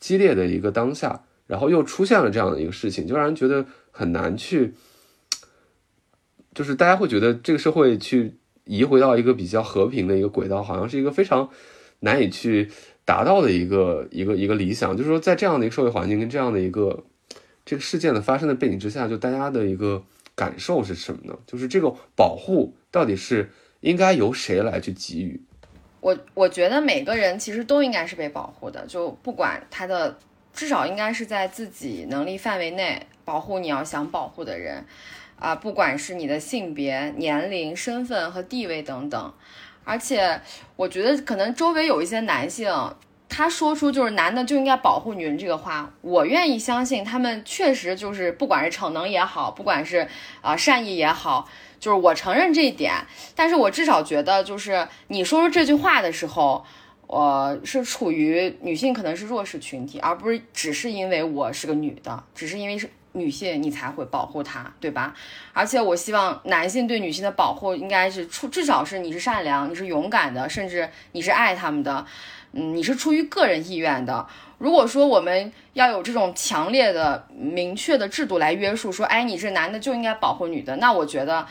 [0.00, 4.74] 激烈的一个当下，然后又出现了这样的一个事情，就让人觉得很难去，
[6.52, 8.34] 就是大家会觉得这个社会去
[8.64, 11.48] 移回到一个比较和平的一个轨道，好像是一个非常
[12.00, 12.68] 难以去
[13.04, 14.96] 达到的一个一个一个理想。
[14.96, 17.04] 就是说，在这样的一个社会环境跟这样的一个
[17.64, 20.02] 这个事件的发生的背景之下，就大家的一个
[20.34, 21.38] 感受是什么呢？
[21.46, 23.50] 就是这个保护到底是
[23.80, 25.40] 应该由谁来去给予？
[26.00, 30.18] 我我觉得每个人其实都应该是被保护的，就不管他的，
[30.52, 34.84] 至少应该是在自己能力范围内保护你要想保护的人，
[35.38, 39.32] 啊，不管是你的性别、年龄、身份和地位等等。
[39.84, 40.40] 而且
[40.76, 42.72] 我觉得可能周围有一些男性，
[43.28, 50.08] 他说出就是男的就应该保护女人这个话，我愿意相信他们确实就是不管是逞能也好，不管是
[50.40, 51.48] 啊善意也好。
[51.80, 52.94] 就是我承认这一点，
[53.34, 56.64] 但是我至少觉得，就是你说出这句话的时候，
[57.06, 65.14] 我是处于女性可能是弱势群体，而不是只是因为我是个女的，只是因为是女性你才会保护她，对吧？
[65.52, 72.06] 而且我希望男性对女性的保护应该是出，至少是你是善良，你是勇敢的，甚至你是爱他们的，
[72.52, 74.26] 嗯，你是出于个人意愿的。
[74.58, 81.46] 如果说我们要有这种强烈的、明确的制度来约束，说，哎，你这男的就应该保护女的，那我觉得。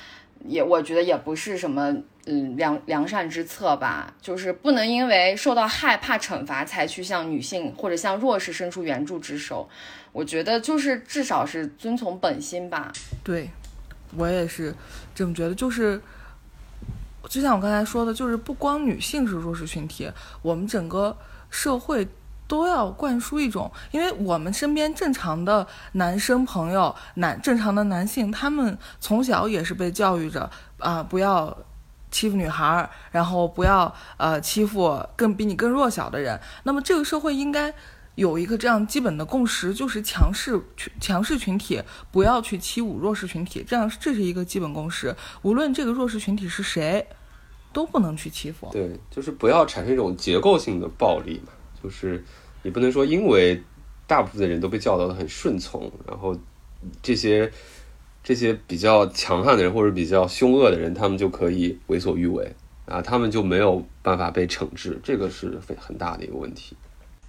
[0.46, 1.96] 也我觉得也不是什么
[2.26, 9.70] 嗯良良善之策吧，就是不能因为受到害怕惩罚才去向女性或者向弱势伸出援助之手。
[10.14, 12.94] 我觉得就是至少是遵从本心吧。
[13.22, 13.50] 对，
[14.16, 14.74] 我也是
[15.14, 15.54] 这么觉得。
[15.54, 16.02] 就是
[17.28, 20.10] 就像我刚才说的，就是不光女性是弱势群体，
[20.42, 21.18] 我们整个
[21.50, 22.08] 社会。
[22.46, 30.48] 都要灌输一种，因为我们身边正常的男生朋友，男正常的男性，他们从小也是被教育着
[30.78, 31.58] 啊，不要
[32.12, 36.40] 欺负女孩儿，然后不要呃欺负更比你更弱小的人。
[36.64, 37.74] 那么这个社会应该
[38.16, 40.62] 有一个这样基本的共识，就是强势
[41.00, 45.16] 强势群体不要去欺侮弱势群体，这样这是一个基本共识。
[45.42, 47.08] 无论这个弱势群体是谁，
[47.72, 48.70] 都不能去欺负。
[48.72, 52.24] 对，就是不要产生一种结构性的暴力嘛，就是。
[52.66, 53.62] 你不能说，因为
[54.08, 56.34] 大部分的人都被教导的很顺从，然后
[57.02, 57.52] 这些
[58.24, 62.56] 这些比较强悍的人或者比较凶恶的人，他们就可以为所欲为
[62.86, 66.78] 啊，他们就没有办法被惩治，这个是非很大的一个问题。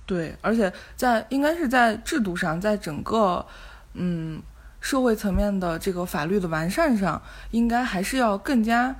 [0.07, 3.45] 对，而且在应该是在制度上，在整个
[3.95, 4.43] 嗯
[4.81, 7.21] 社会层面的这个法律的完善上，
[7.53, 8.95] 应该还是要更加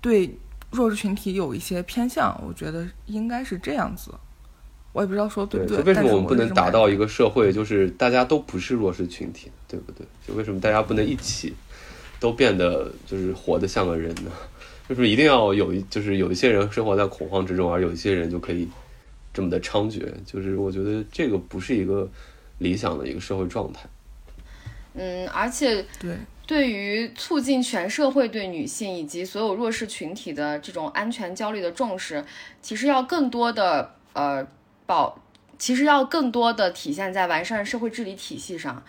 [0.00, 0.38] 对
[0.70, 4.12] 弱势群体有一些偏向，我觉得应该是这样子。
[4.92, 10.06] 我也不知道说对不对，为什么我们不能达到一个社会，就是大家都不是弱势群体，对不对？
[10.26, 11.54] 就为什么大家不能一起
[12.18, 14.30] 都变得就是活得像个人呢？
[14.88, 18.66] 就是一定要有一就是有一些人生活在恐慌之中，而有一些人就可以
[19.38, 20.04] 这么的猖獗？
[20.26, 22.10] 就是我觉得这个不是一个
[22.58, 23.88] 理想的一个社会状态。
[24.94, 32.24] 嗯，而且对对于促进全社会对女性以及所有弱势群体的这种安全焦虑的重视，
[32.60, 34.44] 其实要更多的呃。
[34.88, 35.20] 保
[35.58, 38.82] 其实要更多的体现在完善社会治理体系上，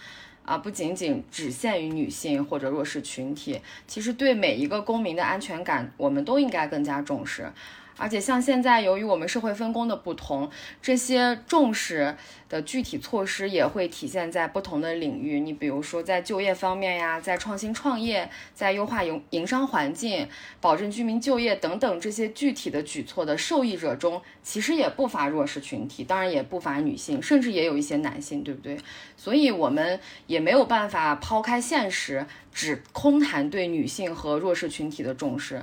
[0.46, 7.52] 啊，不仅仅只限于女性或者弱势群体，其实对每一个公民的安全感，我们都应该更加重视。
[8.00, 10.50] 而且像现在，由于我们社会分工的不同，
[10.82, 12.16] 这些重视
[12.48, 15.42] 的具体措施也会体现在不同的领域。
[15.42, 20.28] 你比如说，在就业方面呀，在创新创业，在优化营营商环境、
[20.62, 28.78] 保证居民就业等等这些具体的举措的受益者中，其实也不乏弱势群体，当然也不乏女性，甚至也有一些男性，对不对？
[29.18, 35.62] 所以，我们也没有办法抛开现实，只空谈对女性和弱势群体的重视。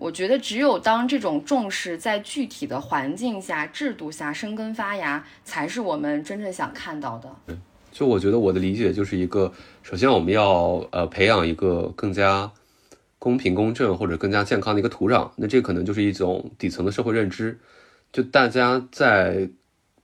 [0.00, 7.28] 我觉得，只有当这种重视在具体的环境下、制度下生根发芽，才是我们真正想看到的。
[7.46, 7.54] 对，
[7.92, 12.50] 就我觉得我的理解就是一个，首先我们要呃培养一个更加
[13.18, 17.60] 公平公正或者更加健康的一个土壤，那这可能就是一种底层的社会认知，
[18.10, 19.50] 就大家在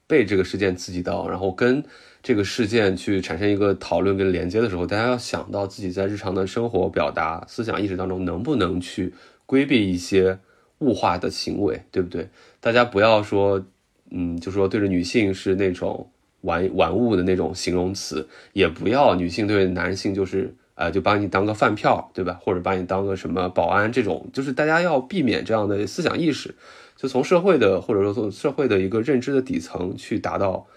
[0.07, 1.83] 被这个事件刺激到，然后跟
[2.23, 9.15] 这个事件去产生一个讨论跟连接的时候，大家要想到自己在日常的生活表达、思想意识当中能不能去
[9.47, 10.39] 规避一些
[10.81, 12.29] 物化的行为，对不对？
[12.61, 13.65] 大家不要说，
[14.11, 16.11] 嗯，就说对着女性是那种。
[16.43, 22.39] 玩玩物的那种形容词，也不要女性对男性就是呃，就把你当个饭票，对吧？
[22.41, 26.55] 或者把你当个什么保安这种，就是大家要避免这样的思想意识，
[26.95, 30.69] 就从社会的或者说从社会的一个认知的底层去达到，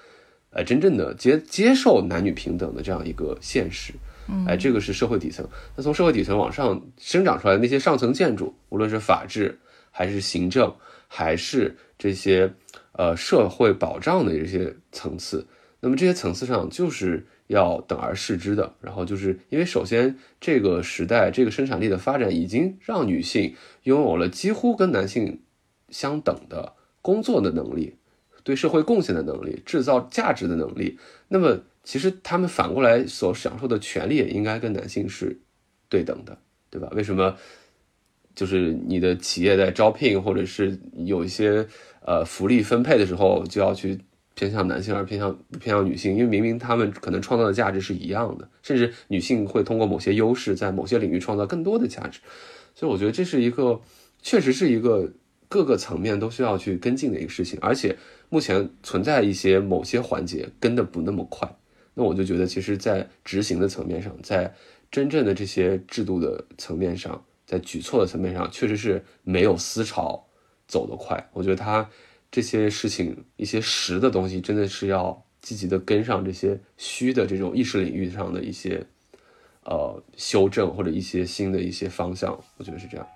[0.49, 3.93] 呃，真正的接接受男女平等的这样一个现实。
[4.47, 5.47] 哎，这个是社会底层。
[5.75, 9.59] 那从社会底层往上生长出来的那些上层建筑，无论是法治
[9.91, 10.73] 还是行政，
[11.07, 12.53] 还是这些
[12.93, 15.45] 呃社会保障的这些层次。
[15.81, 25.41] 那么这些层次上就是要等而视之的，然后就是因为首先这个时代这个生产力的发展已经让女性拥有了几乎跟男性
[25.89, 27.95] 相等的工作的能力，
[28.43, 30.99] 对社会贡献的能力，制造价值的能力。
[31.29, 35.39] 那么其实他们反过来所享受的权利也应该跟男性是
[35.87, 36.37] 对等的，
[36.69, 36.89] 对吧？
[36.95, 37.35] 为什么
[38.35, 41.65] 就是你的企业在招聘或者是有一些
[42.05, 43.99] 呃福利分配的时候就要去？
[44.35, 52.21] 偏向男性而偏向偏向女性，因为明明他们可能创造的价值是一样的，甚至女性会通过某些优势在某些领域创造更多的价值，
[52.73, 53.81] 所以我觉得这是一个
[54.21, 55.11] 确实是一个
[55.49, 57.97] 各个层面都需要去跟进的一个事情，而且
[58.29, 61.53] 目前存在一些某些环节跟的不那么快，
[61.99, 64.55] 那我就觉得其实在执行的层面上，在
[64.89, 70.25] 真正的这些制度的层面上，在举措的层面上，确实是没有思潮
[70.65, 71.89] 走得快，我觉得他。
[72.31, 78.85] 这些事情，一些实的东西，真的是要积极的跟上这些虚的这种意识领域上的一些，
[79.63, 83.07] 呃，修正或者一些新的一些方向，我觉得是这样。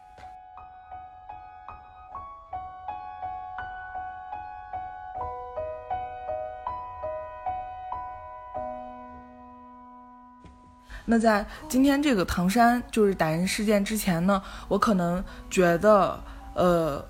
[11.05, 16.19] 那在今天这个唐山就是打人事件之前呢，我可能觉得，
[16.53, 17.05] 呃。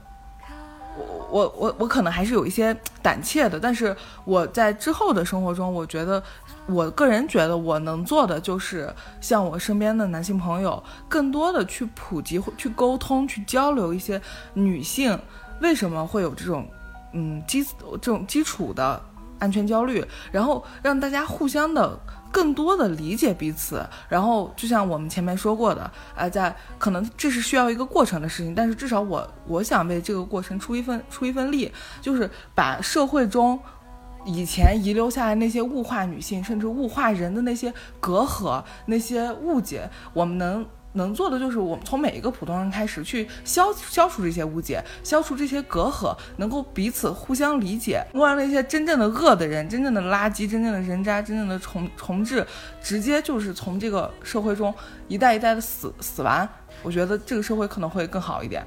[0.95, 2.71] 我我我我可能还是有一些
[3.01, 6.21] 胆怯的，但是我在之后的生活中，我觉得
[6.67, 14.21] 我个人觉得我能做的就是向我身边的男性朋友更多的去普及、去沟通、去交流一些
[14.53, 15.19] 女性
[15.61, 16.69] 为什么会有这种
[17.13, 19.01] 嗯基这种基础的
[19.39, 21.99] 安全焦虑，然后让大家互相的。
[22.33, 31.71] 更多的理解彼此，然后就像我们前面说过的，呃，在可能这是需要一个过程的事情，但是至少我我想为这个过程出一份出一份力，
[32.01, 33.59] 就是把社会中
[34.25, 40.65] 以前遗留下来那些物化女性甚至物化人的那些隔阂、那些误解，我们能。
[40.93, 52.45] 能做的就是我们从每一个普通人开始去消消除这些误解，消除这些隔阂，能够彼此互相理解，能让那些真正的恶的人、真正的垃圾、真正的人渣、真正的重重置，
[52.81, 54.73] 直接就是从这个社会中
[55.07, 56.47] 一代一代的死死完。
[56.81, 58.65] 我觉得这个社会可能会更好一点。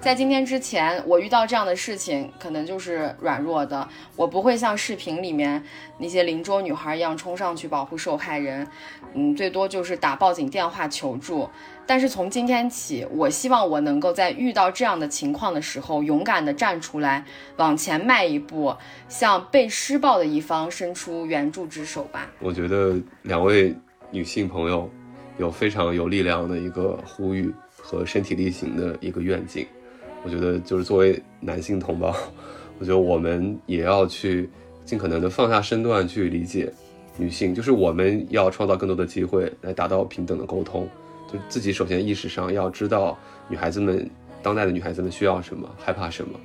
[0.00, 3.86] 在今天之前，我遇到这样的事情，可能就是软弱的。
[4.14, 5.60] 我不会像视频里面
[5.98, 8.64] 那些邻桌女孩一样冲上去保护受害人，
[9.14, 11.50] 嗯，最多就是打报警电话求助。
[11.84, 17.24] 但是从今天起，我希望我能够在遇到这样的情况的时候，勇敢地站出来，
[17.56, 18.72] 往前迈一步，
[19.08, 22.30] 向被施暴的一方伸出援助之手吧。
[22.38, 23.74] 我觉得两位
[24.12, 24.88] 女性朋友
[25.38, 29.66] 有非常有力量的一个呼吁和身体力行的一个愿景。
[30.24, 32.14] 我觉得就是作为男性同胞，
[32.78, 34.48] 我觉得我们也要去
[34.84, 36.72] 尽可能的放下身段去理解
[37.16, 40.88] 女性，就是我们要创造更多的机会来达到平等的沟通。
[41.32, 43.18] 就自己首先意识上要知道
[43.48, 44.08] 女孩子们
[44.42, 46.38] 当代的女孩子们需要什么，害怕什么。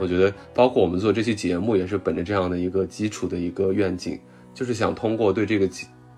[0.00, 4.18] 我觉得包括我们做这期节目也是本着这样的一个基础的一个愿景，
[4.52, 5.68] 就是想通过对这个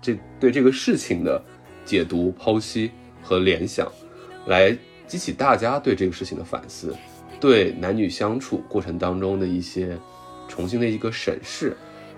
[0.01, 1.41] 这对这个事情的
[1.85, 3.87] 解读、剖析和联想
[4.47, 4.75] 来。
[5.07, 6.93] 激起大家对这个事情的反思，
[7.39, 9.97] 对男女相处过程当中的一些
[10.47, 11.75] 重新的一个审视，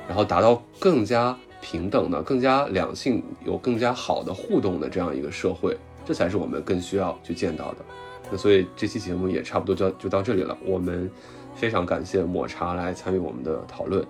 [0.08, 7.78] 然后达到更加平等的、更加两性有更加好的互动的这样一个社会，这才是我们更需要去见到的。
[8.32, 10.58] 那所以这期节目也差不多就就到这里了。
[10.66, 11.10] 我们
[11.56, 14.06] 非常感谢抹茶来参与我们的讨论。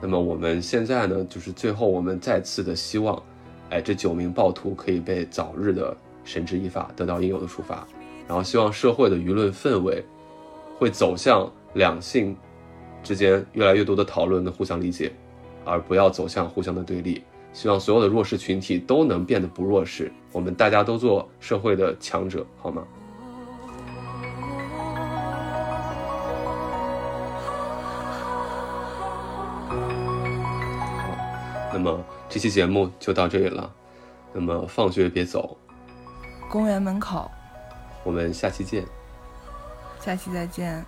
[0.00, 3.22] 那么我们现在呢，就是最后我们再次的希望，
[3.70, 7.86] 哎，这九名暴徒可以被早日的绳之以法，得到应有的处罚。
[8.26, 10.04] 然后希望社会的舆论氛围
[10.78, 12.36] 会走向两性
[13.02, 15.12] 之间越来越多的讨论的互相理解，
[15.64, 17.22] 而不要走向互相的对立。
[17.52, 22.82] 希望所有的弱势群体都能变得不弱势，我们大家都做社会的强者，好吗？
[29.68, 31.14] 好，
[31.72, 33.72] 那么这期节目就到这里了。
[34.32, 35.56] 那么放学别走，
[36.50, 37.30] 公园门口，
[38.04, 38.84] 我们下期见。
[40.00, 40.84] 下期再见。